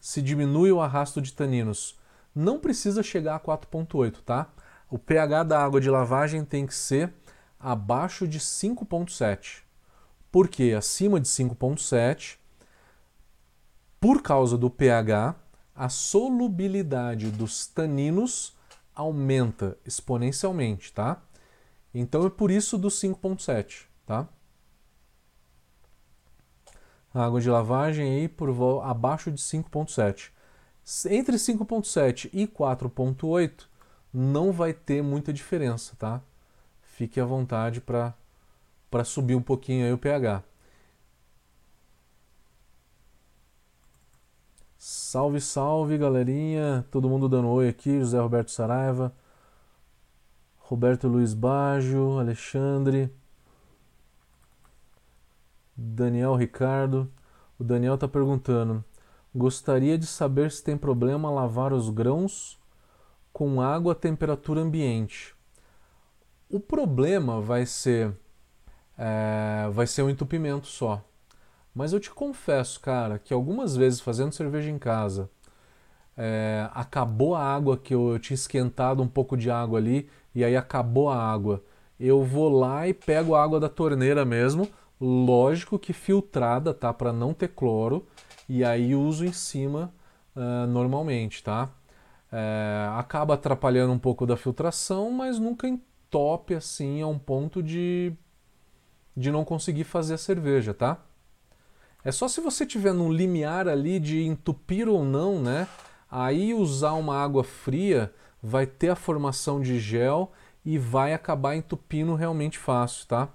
[0.00, 1.95] se diminui o arrasto de taninos.
[2.36, 4.52] Não precisa chegar a 4.8, tá?
[4.90, 7.10] O pH da água de lavagem tem que ser
[7.58, 9.62] abaixo de 5.7.
[10.30, 12.36] Porque acima de 5.7
[13.98, 15.34] por causa do pH,
[15.74, 18.54] a solubilidade dos taninos
[18.94, 21.22] aumenta exponencialmente, tá?
[21.94, 24.28] Então é por isso do 5.7, tá?
[27.14, 28.50] A água de lavagem aí por
[28.84, 30.35] abaixo de 5.7.
[31.10, 33.66] Entre 5.7 e 4.8
[34.14, 36.22] não vai ter muita diferença, tá?
[36.80, 38.14] Fique à vontade para
[39.04, 40.44] subir um pouquinho aí o pH.
[44.78, 46.86] Salve, salve, galerinha!
[46.90, 49.12] Todo mundo dando oi aqui, José Roberto Saraiva,
[50.58, 53.12] Roberto Luiz Baggio, Alexandre,
[55.76, 57.10] Daniel Ricardo.
[57.58, 58.84] O Daniel está perguntando:
[59.36, 62.58] gostaria de saber se tem problema lavar os grãos
[63.32, 65.34] com água a temperatura ambiente.
[66.48, 68.16] O problema vai ser
[68.96, 71.04] é, vai ser um entupimento só.
[71.74, 75.28] Mas eu te confesso, cara, que algumas vezes fazendo cerveja em casa,
[76.16, 80.42] é, acabou a água que eu, eu tinha esquentado um pouco de água ali e
[80.42, 81.62] aí acabou a água.
[82.00, 84.66] Eu vou lá e pego a água da torneira mesmo,
[84.98, 86.92] lógico que filtrada, tá?
[86.94, 88.06] Para não ter cloro,
[88.48, 89.92] e aí uso em cima
[90.34, 91.70] uh, normalmente, tá?
[92.30, 98.12] É, acaba atrapalhando um pouco da filtração, mas nunca entope assim a um ponto de,
[99.16, 100.98] de não conseguir fazer a cerveja, tá?
[102.04, 105.66] É só se você tiver num limiar ali de entupir ou não, né?
[106.10, 110.32] Aí usar uma água fria vai ter a formação de gel
[110.64, 113.28] e vai acabar entupindo realmente fácil, tá?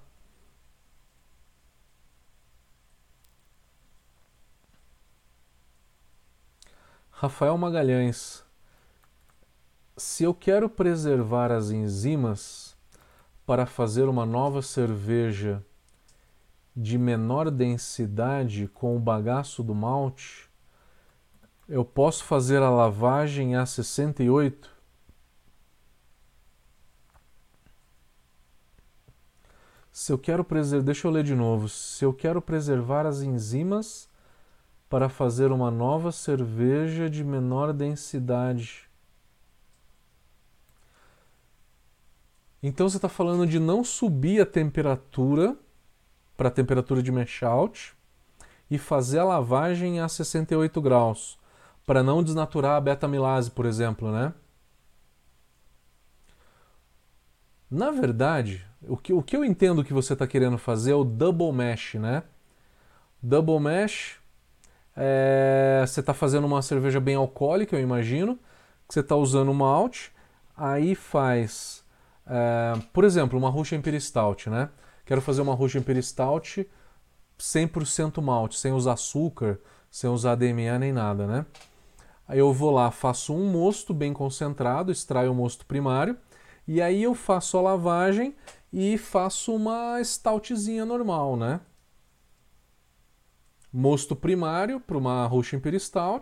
[7.21, 8.43] Rafael Magalhães.
[9.95, 12.75] Se eu quero preservar as enzimas
[13.45, 15.63] para fazer uma nova cerveja
[16.75, 20.49] de menor densidade com o bagaço do malte,
[21.69, 24.75] eu posso fazer a lavagem a 68?
[29.91, 31.69] Se eu quero preservar, deixa eu ler de novo.
[31.69, 34.09] Se eu quero preservar as enzimas
[34.91, 38.89] para fazer uma nova cerveja de menor densidade.
[42.61, 45.55] Então você está falando de não subir a temperatura
[46.35, 47.95] para a temperatura de mash out
[48.69, 51.39] e fazer a lavagem a 68 graus,
[51.85, 54.33] para não desnaturar a beta-amilase, por exemplo, né?
[57.69, 61.05] Na verdade, o que, o que eu entendo que você está querendo fazer é o
[61.05, 62.23] double mash, né?
[63.23, 64.20] Double mash,
[64.95, 68.37] é, você está fazendo uma cerveja bem alcoólica, eu imagino,
[68.87, 70.11] que você está usando malte,
[70.55, 71.83] aí faz,
[72.25, 74.69] é, por exemplo, uma Russian Imperial Stout, né?
[75.05, 76.67] Quero fazer uma Russian Imperial Stout
[77.39, 81.45] 100% malte, sem usar açúcar, sem usar DMA nem nada, né?
[82.27, 86.15] Aí eu vou lá, faço um mosto bem concentrado, extraio o mosto primário,
[86.67, 88.35] e aí eu faço a lavagem
[88.71, 91.59] e faço uma stoutzinha normal, né?
[93.71, 96.21] Mosto primário para uma Russian Imperial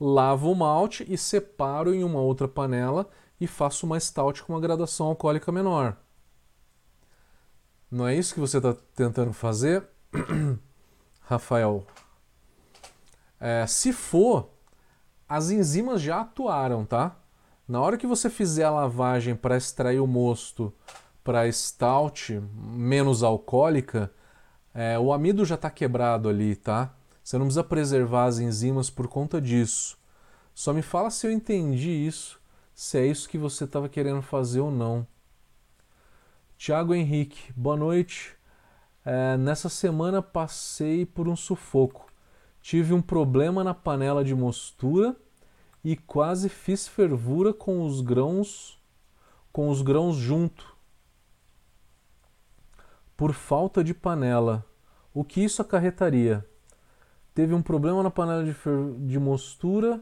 [0.00, 3.08] lavo o malte e separo em uma outra panela
[3.40, 5.96] e faço uma stout com uma graduação alcoólica menor.
[7.90, 9.86] Não é isso que você está tentando fazer,
[11.22, 11.86] Rafael?
[13.40, 14.50] É, se for,
[15.28, 17.16] as enzimas já atuaram, tá?
[17.66, 20.72] Na hora que você fizer a lavagem para extrair o mosto
[21.22, 24.12] para stout menos alcoólica,
[24.74, 26.94] é, o amido já está quebrado ali, tá?
[27.22, 29.98] Você não precisa preservar as enzimas por conta disso.
[30.54, 32.40] Só me fala se eu entendi isso,
[32.74, 35.06] se é isso que você estava querendo fazer ou não.
[36.56, 38.36] Tiago Henrique, boa noite.
[39.04, 42.06] É, nessa semana passei por um sufoco.
[42.60, 45.14] Tive um problema na panela de mostura
[45.84, 48.78] e quase fiz fervura com os grãos
[49.58, 50.77] com os grãos junto.
[53.18, 54.64] Por falta de panela.
[55.12, 56.48] O que isso acarretaria?
[57.34, 58.54] Teve um problema na panela de,
[59.08, 60.00] de mostura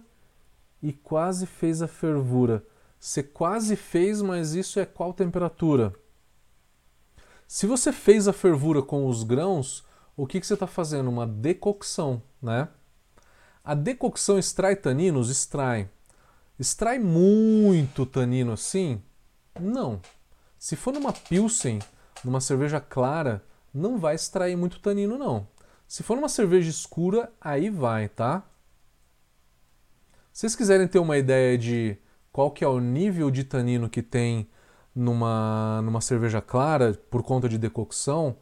[0.82, 2.62] e quase fez a fervura.
[3.00, 5.94] Você quase fez, mas isso é qual temperatura?
[7.48, 9.82] Se você fez a fervura com os grãos,
[10.14, 11.08] o que, que você está fazendo?
[11.08, 12.68] Uma decocção, né?
[13.64, 15.30] A decocção extrai taninos?
[15.30, 15.88] Extrai.
[16.58, 19.00] Extrai muito tanino assim?
[19.58, 20.02] Não.
[20.58, 21.78] Se for numa Pilsen,
[22.24, 25.46] numa cerveja clara, não vai extrair muito tanino, não.
[25.86, 28.42] Se for numa cerveja escura, aí vai, tá?
[30.32, 31.96] Se vocês quiserem ter uma ideia de
[32.32, 34.48] qual que é o nível de tanino que tem
[34.94, 38.36] numa, numa cerveja clara por conta de decocção,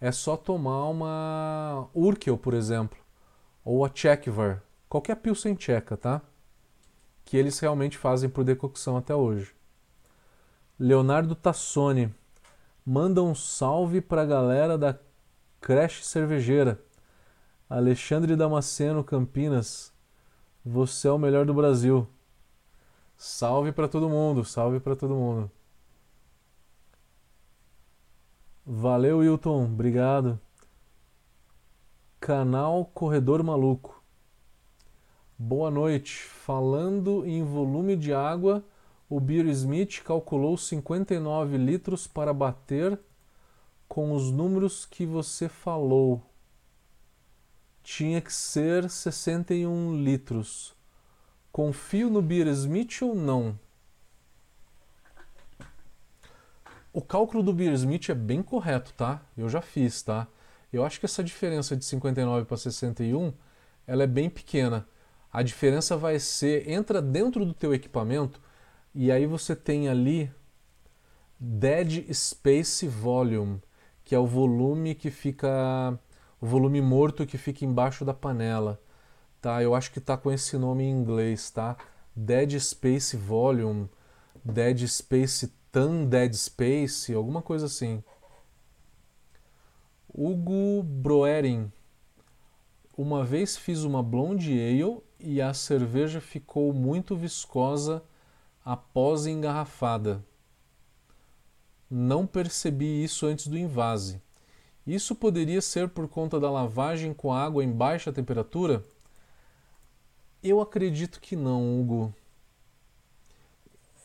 [0.00, 2.98] é só tomar uma Urkel, por exemplo,
[3.64, 6.22] ou a Czechvar, qualquer Pilsen tcheca, tá?
[7.24, 9.54] Que eles realmente fazem por decocção até hoje.
[10.78, 12.12] Leonardo Tassoni
[12.84, 14.98] manda um salve para a galera da
[15.60, 16.82] Creche Cervejeira.
[17.68, 19.92] Alexandre Damasceno, Campinas.
[20.64, 22.06] Você é o melhor do Brasil.
[23.16, 25.50] Salve para todo mundo, salve para todo mundo.
[28.64, 30.40] Valeu, Wilton, obrigado.
[32.18, 34.02] Canal Corredor Maluco.
[35.38, 36.22] Boa noite.
[36.24, 38.64] Falando em volume de água,
[39.10, 42.96] o Beer Smith calculou 59 litros para bater
[43.88, 46.24] com os números que você falou
[47.82, 50.76] tinha que ser 61 litros.
[51.50, 53.58] Confio no Beer Smith ou não?
[56.92, 59.22] O cálculo do Beer Smith é bem correto, tá?
[59.36, 60.28] Eu já fiz, tá?
[60.72, 63.32] Eu acho que essa diferença de 59 para 61,
[63.88, 64.86] ela é bem pequena.
[65.32, 68.40] A diferença vai ser entra dentro do teu equipamento
[68.94, 70.30] e aí você tem ali
[71.38, 73.62] Dead Space Volume,
[74.04, 75.98] que é o volume que fica
[76.40, 78.80] o volume morto que fica embaixo da panela,
[79.40, 79.62] tá?
[79.62, 81.76] Eu acho que tá com esse nome em inglês, tá?
[82.16, 83.88] Dead Space Volume,
[84.44, 88.02] Dead Space Tan Dead Space, alguma coisa assim.
[90.12, 91.70] Hugo Broering.
[92.96, 98.02] Uma vez fiz uma blonde ale e a cerveja ficou muito viscosa
[98.64, 100.24] após engarrafada.
[101.90, 104.20] Não percebi isso antes do invase.
[104.86, 108.84] Isso poderia ser por conta da lavagem com água em baixa temperatura?
[110.42, 112.14] Eu acredito que não, Hugo.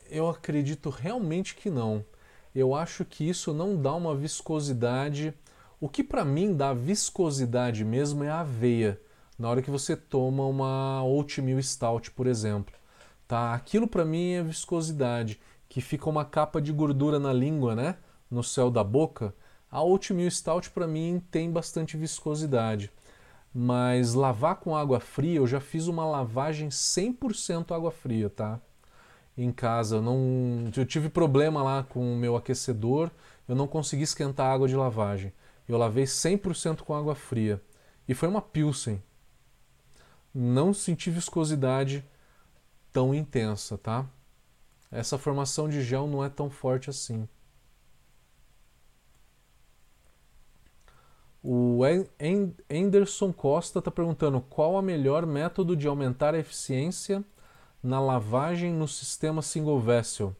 [0.10, 2.04] Eu acredito realmente que não.
[2.54, 5.34] Eu acho que isso não dá uma viscosidade.
[5.80, 9.00] O que para mim dá viscosidade mesmo é a aveia.
[9.38, 12.74] Na hora que você toma uma oatmeal stout, por exemplo,
[13.28, 13.54] tá?
[13.54, 17.98] Aquilo para mim é viscosidade, que fica uma capa de gordura na língua, né?
[18.30, 19.34] No céu da boca
[19.76, 22.90] a Oatmeal Stout para mim tem bastante viscosidade,
[23.54, 28.62] mas lavar com água fria, eu já fiz uma lavagem 100% água fria, tá?
[29.38, 33.12] Em casa, não, eu tive problema lá com o meu aquecedor,
[33.50, 35.34] eu não consegui esquentar a água de lavagem.
[35.68, 37.62] Eu lavei 100% com água fria
[38.08, 39.04] e foi uma Pilsen.
[40.34, 42.02] Não senti viscosidade
[42.96, 44.10] tão intensa, tá?
[44.90, 47.28] Essa formação de gel não é tão forte assim.
[51.44, 51.82] O
[52.72, 57.22] Anderson Costa está perguntando qual a melhor método de aumentar a eficiência
[57.84, 60.34] na lavagem no sistema single vessel.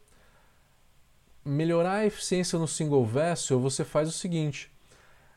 [1.44, 4.72] Melhorar a eficiência no single vessel, você faz o seguinte: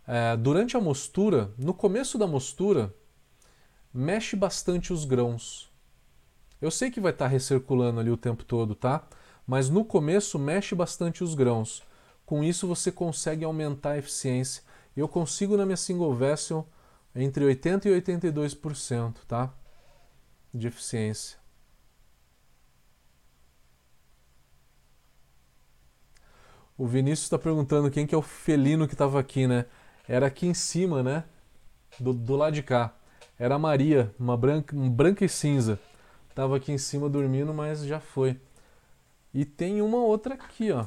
[0.07, 2.95] é, durante a mostura, no começo da mostura,
[3.93, 5.68] mexe bastante os grãos.
[6.61, 9.07] Eu sei que vai estar tá recirculando ali o tempo todo, tá?
[9.45, 11.83] Mas no começo mexe bastante os grãos.
[12.25, 14.63] Com isso você consegue aumentar a eficiência
[14.99, 16.67] eu consigo na minha single vessel
[17.15, 19.53] entre 80% e 82%, tá?
[20.53, 21.37] De eficiência.
[26.77, 29.65] O Vinícius está perguntando quem que é o felino que estava aqui, né?
[30.07, 31.25] Era aqui em cima, né?
[31.99, 32.95] Do, do lado de cá.
[33.37, 35.79] Era a Maria, uma branca, um branca e cinza.
[36.33, 38.39] Tava aqui em cima dormindo, mas já foi.
[39.33, 40.85] E tem uma outra aqui, ó.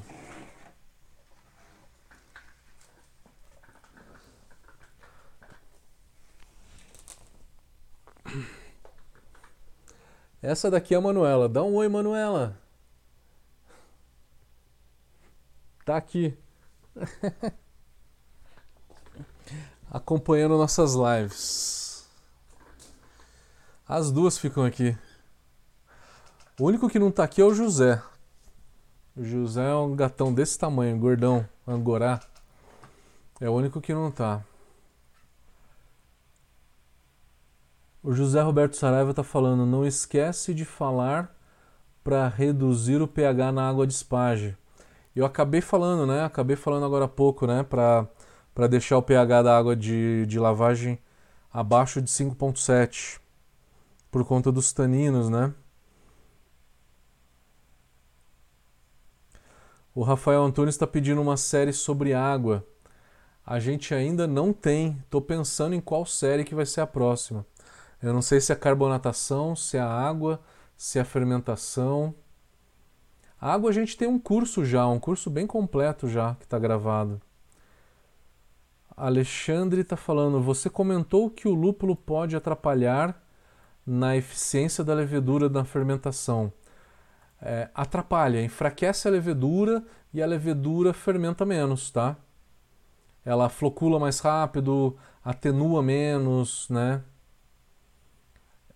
[10.43, 11.49] Essa daqui é a Manuela.
[11.49, 12.59] Dá um oi, Manuela.
[15.85, 16.37] Tá aqui.
[19.89, 22.09] Acompanhando nossas lives.
[23.87, 24.99] As duas ficam aqui.
[26.61, 28.03] O único que não tá aqui é o José.
[29.17, 32.21] O José é um gatão desse tamanho, gordão, angorá.
[33.41, 34.45] É o único que não tá.
[38.03, 41.35] O José Roberto Saraiva está falando: não esquece de falar
[42.05, 44.57] para reduzir o pH na água de espage.
[45.17, 46.25] Eu acabei falando, né?
[46.25, 47.63] Acabei falando agora há pouco, né?
[47.63, 50.99] Para deixar o pH da água de, de lavagem
[51.53, 53.21] abaixo de 5,7
[54.11, 55.55] por conta dos taninos, né?
[59.95, 62.67] O Rafael Antunes está pedindo uma série sobre água.
[63.45, 64.97] A gente ainda não tem.
[65.05, 67.45] Estou pensando em qual série que vai ser a próxima.
[68.03, 70.41] Eu não sei se é a carbonatação, se é a água,
[70.79, 72.15] se é a fermentação.
[73.39, 76.59] A água a gente tem um curso já, um curso bem completo já que está
[76.59, 77.21] gravado.
[78.97, 83.23] Alexandre está falando, você comentou que o lúpulo pode atrapalhar
[83.87, 86.51] na eficiência da levedura na fermentação.
[87.45, 89.85] É, atrapalha, enfraquece a levedura
[90.15, 92.17] e a levedura fermenta menos, tá?
[93.25, 97.03] Ela flocula mais rápido, atenua menos, né?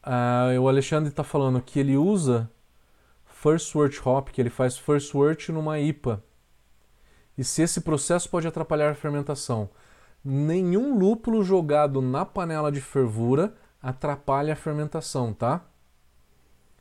[0.05, 2.51] Uh, o Alexandre está falando que ele usa
[3.25, 6.23] First Wort Hop, que ele faz First Wort numa IPA.
[7.39, 9.69] E se esse processo pode atrapalhar a fermentação?
[10.25, 15.65] Nenhum lúpulo jogado na panela de fervura atrapalha a fermentação, tá?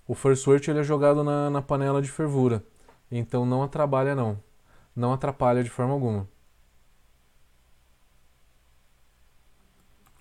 [0.07, 2.63] O First ele é jogado na, na panela de fervura,
[3.11, 4.39] então não atrapalha não.
[4.95, 6.27] Não atrapalha de forma alguma.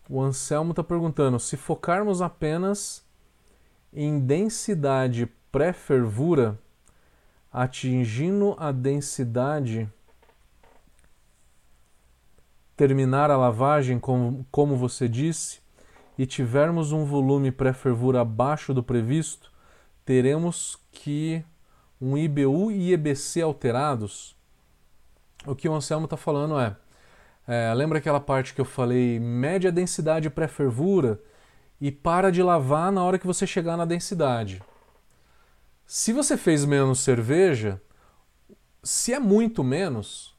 [0.09, 3.05] O Anselmo está perguntando: se focarmos apenas
[3.93, 6.59] em densidade pré-fervura,
[7.53, 9.89] atingindo a densidade,
[12.77, 15.61] terminar a lavagem, como, como você disse,
[16.19, 19.54] e tivermos um volume pré-fervura abaixo do previsto,
[20.05, 21.45] teremos que
[22.01, 24.37] um IBU e EBC alterados.
[25.47, 26.77] O que o Anselmo está falando é
[27.47, 31.21] é, lembra aquela parte que eu falei média densidade pré-fervura
[31.81, 34.63] e para de lavar na hora que você chegar na densidade.
[35.87, 37.81] Se você fez menos cerveja,
[38.83, 40.35] se é muito menos,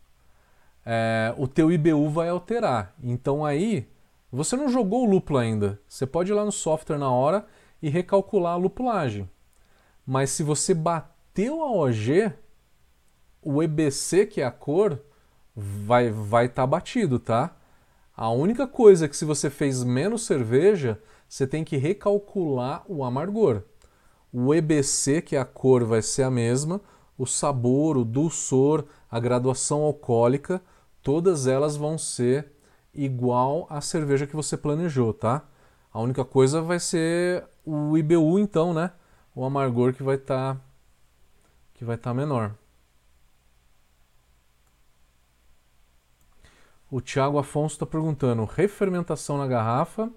[0.84, 2.96] é, o teu IBU vai alterar.
[3.04, 3.88] Então aí
[4.32, 5.80] você não jogou o lúpulo ainda.
[5.88, 7.46] Você pode ir lá no software na hora
[7.82, 9.30] e recalcular a lupulagem.
[10.06, 12.32] Mas se você bateu a OG,
[13.42, 15.00] o EBC, que é a cor,
[15.56, 17.56] vai vai estar tá batido, tá?
[18.16, 23.04] A única coisa é que se você fez menos cerveja, você tem que recalcular o
[23.04, 23.64] amargor.
[24.32, 26.80] O EBC, que é a cor, vai ser a mesma,
[27.18, 30.62] o sabor, o dulçor, a graduação alcoólica,
[31.02, 32.52] todas elas vão ser
[32.94, 35.44] igual à cerveja que você planejou, tá?
[35.92, 38.92] A única coisa vai ser o IBU então, né?
[39.36, 40.62] O amargor que vai estar tá,
[41.74, 42.56] que vai estar tá menor.
[46.90, 50.10] O Tiago Afonso está perguntando: refermentação na garrafa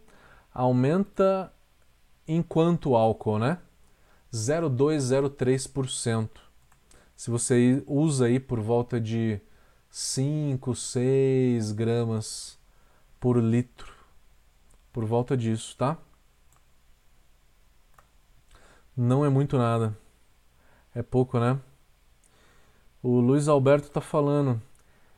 [0.55, 1.53] aumenta
[2.27, 3.59] em quanto álcool, né?
[4.33, 6.29] 0,203%.
[7.17, 9.41] Se você usa aí por volta de
[9.91, 12.57] 5, 6 gramas
[13.19, 13.93] por litro,
[14.93, 15.99] por volta disso, tá?
[19.01, 19.97] Não é muito nada.
[20.93, 21.61] É pouco, né?
[23.01, 24.61] O Luiz Alberto está falando.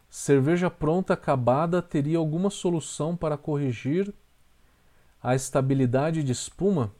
[0.06, 4.12] Cerveja pronta acabada teria alguma solução para corrigir
[5.22, 6.94] a estabilidade de espuma?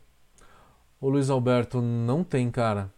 [0.99, 2.91] Ô Luiz Alberto, não tem, cara.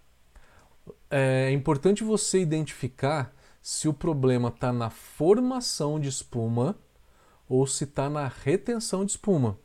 [1.10, 6.76] É importante você identificar se o problema está na formação de espuma
[7.48, 9.58] ou se está na retenção de espuma.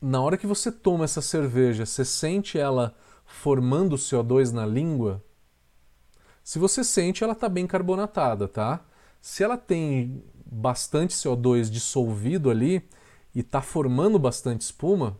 [0.00, 2.94] Na hora que você toma essa cerveja, você sente ela
[3.24, 5.24] formando CO2 na língua?
[6.44, 8.84] Se você sente, ela está bem carbonatada, tá?
[9.20, 12.88] Se ela tem bastante CO2 dissolvido ali
[13.34, 15.18] e está formando bastante espuma,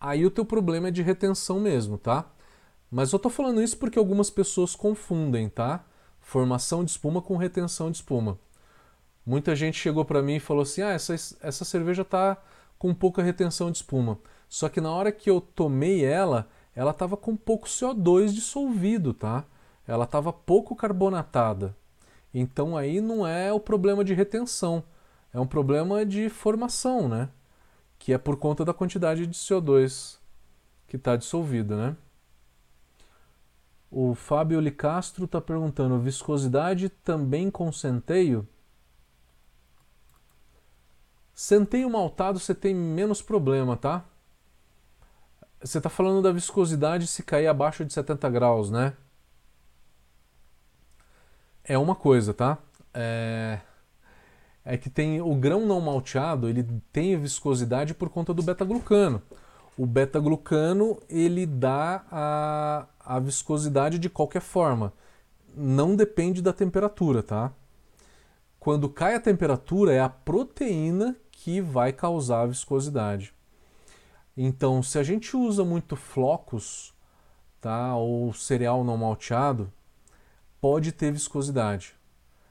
[0.00, 2.26] aí o teu problema é de retenção mesmo, tá?
[2.90, 5.84] Mas eu estou falando isso porque algumas pessoas confundem, tá?
[6.20, 8.38] Formação de espuma com retenção de espuma.
[9.26, 12.38] Muita gente chegou para mim e falou assim: ah, essa, essa cerveja está
[12.84, 14.18] com pouca retenção de espuma.
[14.46, 16.46] Só que na hora que eu tomei ela,
[16.76, 19.46] ela estava com pouco CO2 dissolvido, tá?
[19.88, 21.74] ela estava pouco carbonatada.
[22.34, 24.84] Então aí não é o problema de retenção,
[25.32, 27.30] é um problema de formação, né?
[27.98, 30.18] Que é por conta da quantidade de CO2
[30.86, 31.96] que está dissolvida, né?
[33.90, 38.46] O Fábio Licastro está perguntando: viscosidade também com centeio?
[41.34, 44.04] Centeio maltado você tem menos problema, tá?
[45.60, 48.92] Você está falando da viscosidade se cair abaixo de 70 graus, né?
[51.64, 52.58] É uma coisa, tá?
[52.92, 53.58] É,
[54.64, 59.20] é que tem o grão não malteado, ele tem viscosidade por conta do beta-glucano.
[59.76, 64.92] O beta-glucano ele dá a, a viscosidade de qualquer forma.
[65.56, 67.52] Não depende da temperatura, tá?
[68.60, 73.34] Quando cai a temperatura, é a proteína que vai causar viscosidade.
[74.36, 76.94] Então, se a gente usa muito flocos,
[77.60, 79.72] tá, ou cereal não malteado,
[80.60, 81.94] pode ter viscosidade.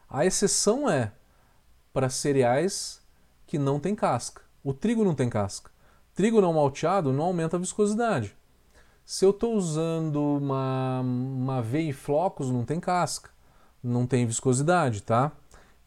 [0.09, 1.11] A exceção é
[1.91, 3.01] para cereais
[3.45, 4.41] que não tem casca.
[4.63, 5.71] O trigo não tem casca.
[6.13, 8.35] Trigo não malteado não aumenta a viscosidade.
[9.05, 13.29] Se eu estou usando uma, uma aveia em flocos, não tem casca,
[13.83, 15.31] não tem viscosidade, tá?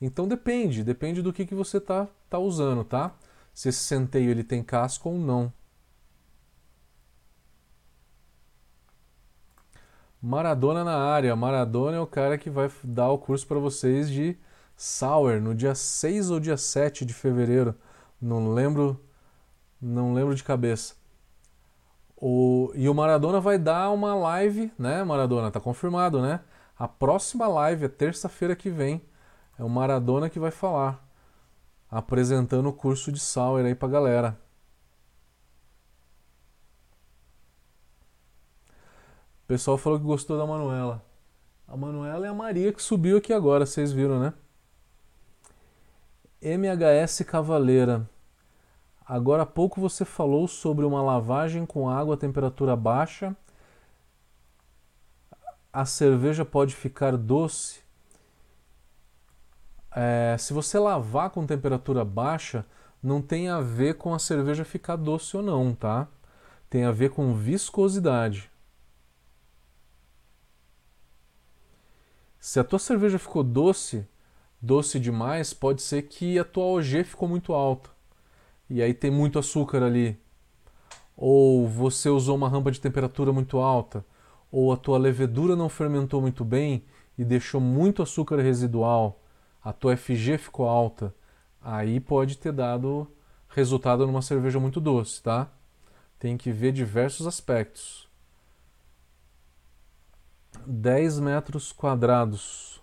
[0.01, 3.15] Então depende, depende do que, que você está tá usando, tá?
[3.55, 5.53] Se esse centeio ele tem casca ou não.
[10.21, 11.35] Maradona na área.
[11.37, 14.37] Maradona é o cara que vai dar o curso para vocês de
[14.77, 17.75] Sour no dia 6 ou dia 7 de fevereiro.
[18.21, 19.01] Não lembro,
[19.81, 20.95] não lembro de cabeça.
[22.17, 25.51] O, e o Maradona vai dar uma live, né, Maradona?
[25.51, 26.41] Tá confirmado, né?
[26.79, 29.03] A próxima live é terça-feira que vem.
[29.59, 31.03] É o Maradona que vai falar,
[31.91, 34.39] apresentando o curso de Sour aí pra galera.
[39.45, 41.03] O pessoal falou que gostou da Manuela.
[41.69, 44.35] A Manuela é a Maria que subiu aqui agora, vocês viram, né?
[46.43, 48.09] MHS Cavaleira.
[49.05, 53.37] Agora há pouco você falou sobre uma lavagem com água a temperatura baixa.
[55.73, 57.86] A cerveja pode ficar doce.
[59.99, 62.67] É, se você lavar com temperatura baixa,
[63.03, 66.07] não tem a ver com a cerveja ficar doce ou não, tá?
[66.69, 68.51] Tem a ver com viscosidade.
[72.39, 74.07] Se a tua cerveja ficou doce,
[74.61, 77.89] doce demais, pode ser que a tua OG ficou muito alta.
[78.69, 80.21] E aí tem muito açúcar ali.
[81.17, 84.05] Ou você usou uma rampa de temperatura muito alta,
[84.53, 86.85] ou a tua levedura não fermentou muito bem
[87.17, 89.23] e deixou muito açúcar residual,
[89.67, 91.13] a tua FG ficou alta.
[91.61, 93.11] Aí pode ter dado
[93.49, 95.51] resultado numa cerveja muito doce, tá?
[96.21, 98.09] Tem que ver diversos aspectos.
[100.65, 102.81] 10 metros quadrados.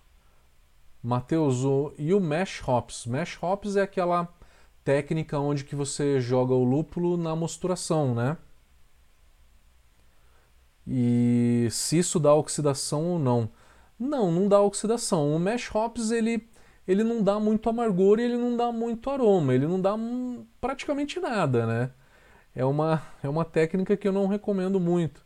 [1.01, 1.63] Matheus,
[1.97, 3.05] e o Mesh Hops?
[3.05, 4.27] Mesh Hops é aquela
[4.83, 8.37] técnica onde que você joga o lúpulo na mosturação, né?
[10.85, 13.49] E se isso dá oxidação ou não.
[13.97, 15.33] Não, não dá oxidação.
[15.33, 16.45] O Mesh Hops ele,
[16.87, 19.95] ele não dá muito amargor e ele não dá muito aroma, ele não dá
[20.59, 21.91] praticamente nada, né?
[22.55, 25.25] É uma, é uma técnica que eu não recomendo muito.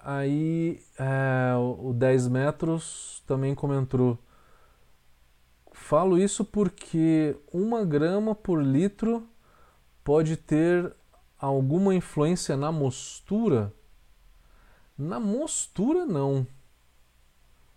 [0.00, 4.18] Aí é, o 10 metros também comentou.
[5.72, 9.26] Falo isso porque uma grama por litro
[10.04, 10.94] pode ter
[11.38, 13.72] alguma influência na mostura?
[14.96, 16.46] Na mostura não.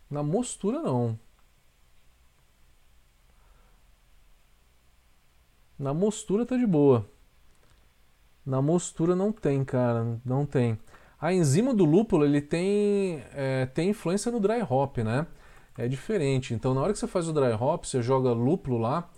[0.09, 1.17] Na mostura não.
[5.81, 7.09] Na mostura tá de boa.
[8.45, 10.77] Na mostura não tem, cara, não tem.
[11.19, 15.25] A enzima do lúpulo ele tem, é, tem influência no dry hop, né?
[15.75, 16.53] É diferente.
[16.53, 19.09] Então, na hora que você faz o dry hop, você joga lúpulo lá,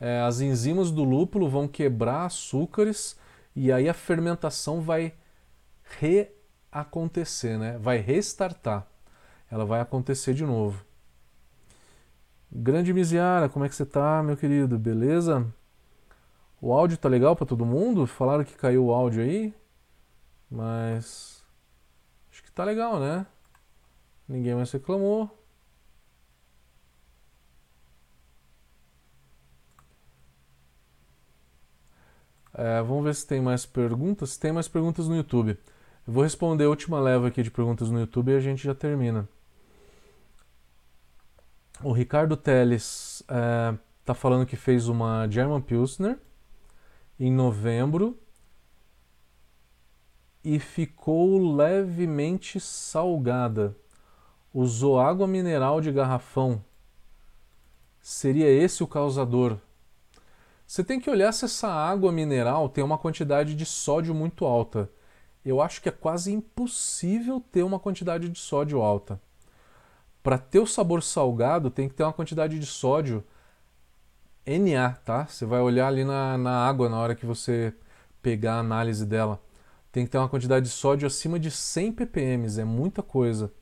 [0.00, 3.16] é, as enzimas do lúpulo vão quebrar açúcares
[3.54, 5.14] e aí a fermentação vai
[6.00, 7.78] reacontecer, né?
[7.78, 8.88] Vai restartar.
[9.48, 10.84] Ela vai acontecer de novo.
[12.50, 14.76] Grande Miziara, como é que você tá, meu querido?
[14.76, 15.46] Beleza?
[16.60, 18.06] O áudio tá legal para todo mundo?
[18.06, 19.54] Falaram que caiu o áudio aí,
[20.50, 21.38] mas
[22.58, 23.24] Tá legal, né?
[24.28, 25.30] Ninguém mais reclamou.
[32.52, 34.36] É, vamos ver se tem mais perguntas.
[34.36, 35.56] Tem mais perguntas no YouTube.
[36.04, 38.74] Eu vou responder a última leva aqui de perguntas no YouTube e a gente já
[38.74, 39.28] termina.
[41.80, 46.18] O Ricardo Teles é, tá falando que fez uma German Pilsner
[47.18, 48.18] em novembro
[50.44, 53.76] e ficou levemente salgada.
[54.54, 56.64] Usou água mineral de garrafão.
[58.00, 59.58] Seria esse o causador?
[60.66, 64.90] Você tem que olhar se essa água mineral tem uma quantidade de sódio muito alta.
[65.44, 69.20] Eu acho que é quase impossível ter uma quantidade de sódio alta.
[70.22, 73.24] Para ter o sabor salgado, tem que ter uma quantidade de sódio
[74.56, 75.26] Na, tá?
[75.26, 77.74] Você vai olhar ali na, na água na hora que você
[78.22, 79.42] pegar a análise dela.
[79.92, 83.52] Tem que ter uma quantidade de sódio acima de 100 ppm, é muita coisa.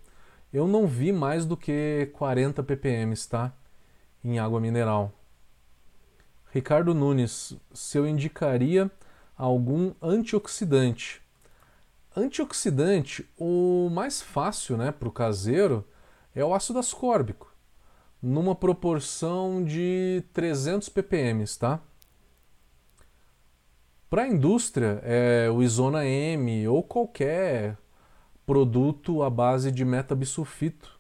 [0.53, 3.53] Eu não vi mais do que 40 ppm, tá?
[4.23, 5.13] Em água mineral.
[6.53, 8.91] Ricardo Nunes, se eu indicaria
[9.37, 11.21] algum antioxidante.
[12.17, 15.87] Antioxidante, o mais fácil né, para o caseiro
[16.35, 17.46] é o ácido ascórbico,
[18.27, 21.81] numa proporção de 300 ppm, tá?
[24.11, 27.79] Para a indústria, é o Isona M ou qualquer
[28.45, 30.99] produto à base de metabisulfito.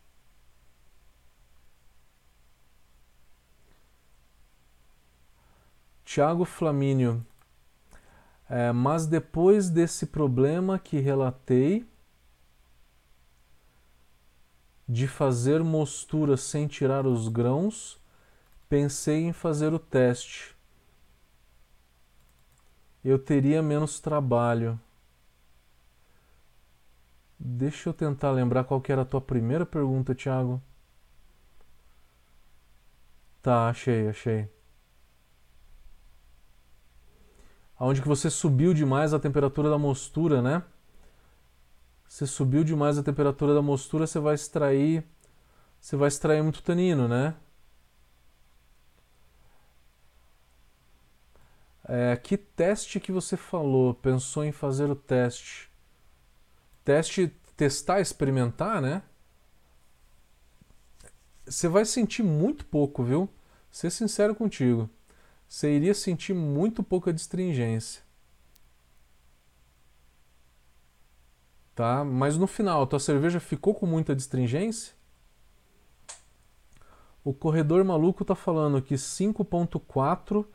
[6.04, 7.26] Tiago Flamínio,
[8.48, 11.84] é, mas depois desse problema que relatei,
[14.88, 18.00] de fazer mostura sem tirar os grãos,
[18.68, 20.54] pensei em fazer o teste.
[23.04, 24.78] Eu teria menos trabalho.
[27.38, 30.60] Deixa eu tentar lembrar qual que era a tua primeira pergunta, Thiago.
[33.42, 34.48] Tá, achei, achei.
[37.78, 40.62] Aonde que você subiu demais a temperatura da mostura, né?
[42.08, 45.04] Você subiu demais a temperatura da mostura, você vai extrair,
[45.80, 47.34] você vai extrair muito tanino, né?
[51.88, 53.94] É, que teste que você falou?
[53.94, 55.70] Pensou em fazer o teste?
[56.84, 59.02] Teste, testar, experimentar, né?
[61.46, 63.28] Você vai sentir muito pouco, viu?
[63.70, 64.90] Ser sincero contigo.
[65.48, 68.02] Você iria sentir muito pouca distringência.
[71.76, 72.02] Tá?
[72.02, 74.94] Mas no final, a tua cerveja ficou com muita distringência?
[77.22, 80.46] O corredor maluco tá falando que 5.4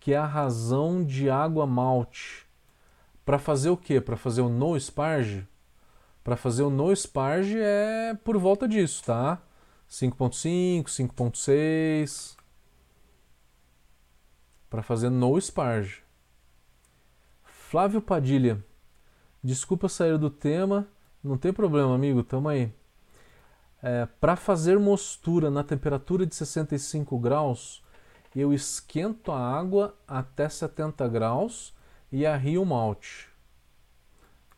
[0.00, 2.46] que é a razão de água malte.
[3.26, 4.00] Para fazer o quê?
[4.00, 5.46] Para fazer o no sparge?
[6.24, 9.42] Para fazer o no sparge é por volta disso, tá?
[9.90, 12.36] 5.5, 5.6.
[14.70, 16.02] Para fazer no sparge.
[17.44, 18.64] Flávio Padilha.
[19.42, 20.86] Desculpa sair do tema,
[21.24, 22.72] não tem problema, amigo, tamo aí.
[23.82, 27.82] É, Para fazer mostura na temperatura de 65 graus,
[28.36, 31.74] eu esquento a água até 70 graus
[32.12, 33.28] e arrio o malte.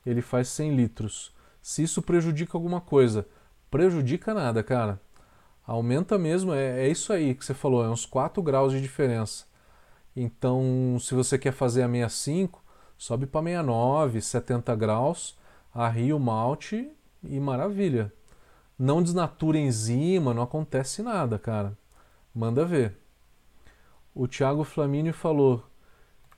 [0.05, 1.33] Ele faz 100 litros.
[1.63, 3.27] Se isso prejudica alguma coisa,
[3.71, 5.01] prejudica nada, cara.
[5.65, 9.47] Aumenta mesmo, é, é isso aí que você falou, é uns 4 graus de diferença.
[10.15, 12.62] Então, se você quer fazer a 65,
[13.03, 15.37] sobe para 69, 70 graus,
[15.75, 16.89] arria o malte
[17.25, 18.13] e maravilha.
[18.79, 21.77] Não desnatura enzima, não acontece nada, cara.
[22.33, 22.97] Manda ver.
[24.15, 25.65] O Thiago Flamínio falou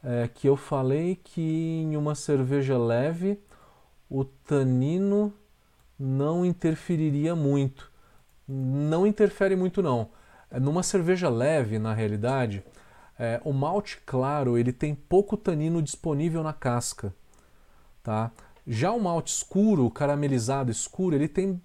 [0.03, 3.39] é, que eu falei que em uma cerveja leve
[4.09, 5.35] o tanino
[5.99, 7.93] não interferiria muito.
[8.49, 10.09] Não interfere muito não.
[10.51, 12.65] É, numa cerveja leve, na realidade,
[13.19, 17.15] é, o malte claro ele tem pouco tanino disponível na casca,
[18.03, 18.31] tá?
[18.67, 21.61] Já o malte escuro, caramelizado escuro, ele tem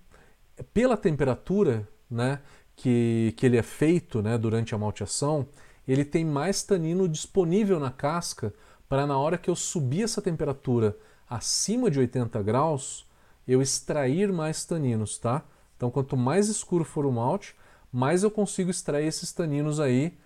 [0.74, 2.40] pela temperatura, né,
[2.76, 5.48] que, que ele é feito, né, durante a malteação,
[5.88, 8.54] ele tem mais tanino disponível na casca
[8.88, 10.98] para na hora que eu subir essa temperatura
[11.30, 13.08] acima de 80 graus,
[13.48, 15.44] eu extrair mais taninos, tá?
[15.76, 17.56] Então, quanto mais escuro for o malte,
[17.92, 20.18] mais eu consigo extrair esses taninos aí,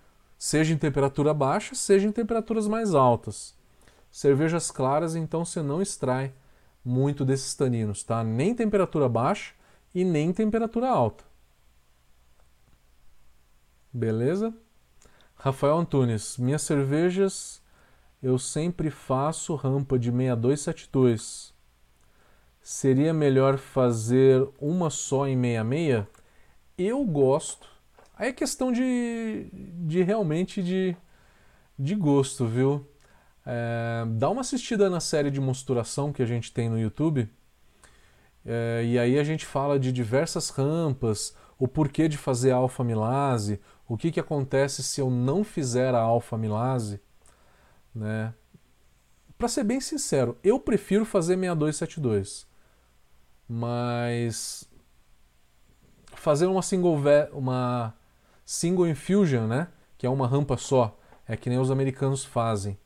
[0.44, 3.56] seja em temperatura baixa, seja em temperaturas mais altas.
[4.10, 6.34] Cervejas claras, então, você não extrai
[6.84, 8.22] muito desses taninos, tá?
[8.22, 9.54] Nem em temperatura baixa
[9.94, 11.24] e nem em temperatura alta.
[13.90, 14.52] Beleza?
[15.34, 17.62] Rafael Antunes, minhas cervejas
[18.22, 21.54] eu sempre faço rampa de 6272.
[22.60, 26.04] Seria melhor fazer uma só em 66?
[26.76, 27.73] Eu gosto.
[28.16, 30.96] Aí é questão de, de realmente de,
[31.78, 32.86] de gosto, viu?
[33.44, 37.28] É, dá uma assistida na série de mosturação que a gente tem no YouTube.
[38.46, 43.96] É, e aí a gente fala de diversas rampas, o porquê de fazer alfa-milase, o
[43.96, 47.00] que, que acontece se eu não fizer a alfa-milase.
[47.94, 48.32] Né?
[49.36, 52.46] Para ser bem sincero, eu prefiro fazer 6272.
[53.48, 54.68] Mas
[56.14, 56.98] fazer uma single
[57.32, 57.94] uma
[58.44, 62.76] single infusion, né, que é uma rampa só, É que nem os americanos fazem.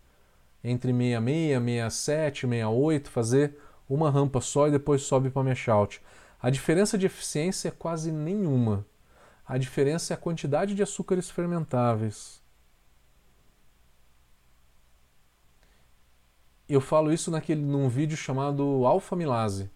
[0.62, 3.58] Entre 66, 67, 68, fazer
[3.88, 6.00] uma rampa só e depois sobe para mesh out.
[6.40, 8.86] A diferença de eficiência é quase nenhuma.
[9.46, 12.40] A diferença é a quantidade de açúcares fermentáveis.
[16.68, 19.70] Eu falo isso naquele, num vídeo chamado alfa-milase,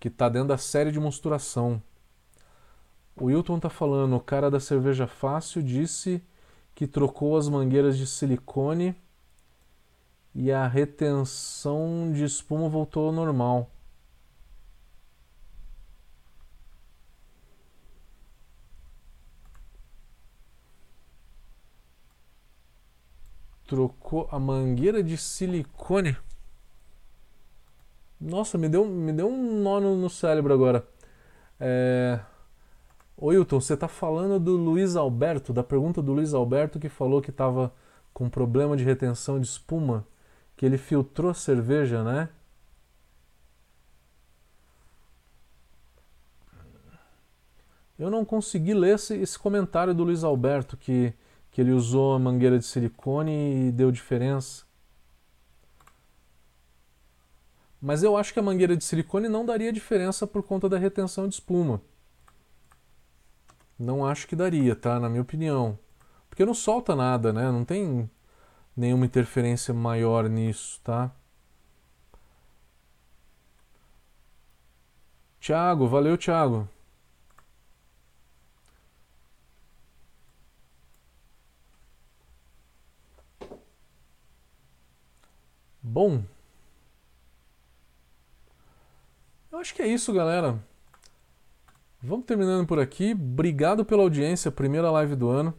[0.00, 1.80] que está dentro da série de mosturação.
[3.16, 6.22] O Wilton está falando, o cara da cerveja fácil disse
[6.74, 8.96] que trocou as mangueiras de silicone
[10.34, 13.70] e a retenção de espuma voltou ao normal.
[23.66, 26.16] Trocou a mangueira de silicone.
[28.20, 30.86] Nossa, me deu, me deu um nó no, no cérebro agora.
[31.58, 32.20] É...
[33.22, 37.22] Ô Wilton, você está falando do Luiz Alberto, da pergunta do Luiz Alberto que falou
[37.22, 37.72] que estava
[38.12, 40.04] com problema de retenção de espuma,
[40.56, 42.28] que ele filtrou a cerveja, né?
[47.96, 51.14] Eu não consegui ler esse, esse comentário do Luiz Alberto que
[51.52, 54.64] que ele usou a mangueira de silicone e deu diferença.
[57.80, 61.28] Mas eu acho que a mangueira de silicone não daria diferença por conta da retenção
[61.28, 61.80] de espuma.
[63.78, 64.98] Não acho que daria, tá?
[65.00, 65.78] Na minha opinião.
[66.28, 67.50] Porque não solta nada, né?
[67.50, 68.10] Não tem
[68.76, 71.10] nenhuma interferência maior nisso, tá?
[75.40, 76.68] Tiago, valeu, Tiago.
[85.82, 86.24] Bom,
[89.50, 90.58] eu acho que é isso, galera.
[92.04, 93.12] Vamos terminando por aqui.
[93.12, 94.50] Obrigado pela audiência.
[94.50, 95.54] Primeira live do ano.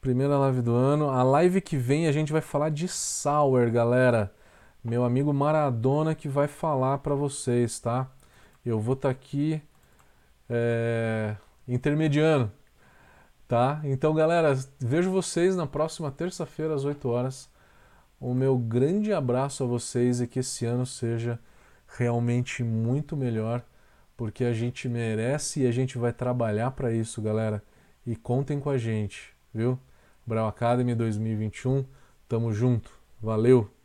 [0.00, 1.10] Primeira live do ano.
[1.10, 4.34] A live que vem a gente vai falar de Sour, galera.
[4.82, 8.10] Meu amigo Maradona que vai falar para vocês, tá?
[8.66, 9.62] Eu vou estar tá aqui
[10.50, 11.36] é,
[11.68, 12.50] intermediando,
[13.46, 13.80] tá?
[13.84, 17.48] Então, galera, vejo vocês na próxima terça-feira às 8 horas.
[18.20, 21.38] O meu grande abraço a vocês e que esse ano seja
[21.96, 23.62] realmente muito melhor,
[24.18, 27.62] porque a gente merece e a gente vai trabalhar para isso, galera.
[28.04, 29.78] E contem com a gente, viu?
[30.26, 31.84] Brau Academy 2021,
[32.28, 32.90] tamo junto.
[33.22, 33.77] Valeu!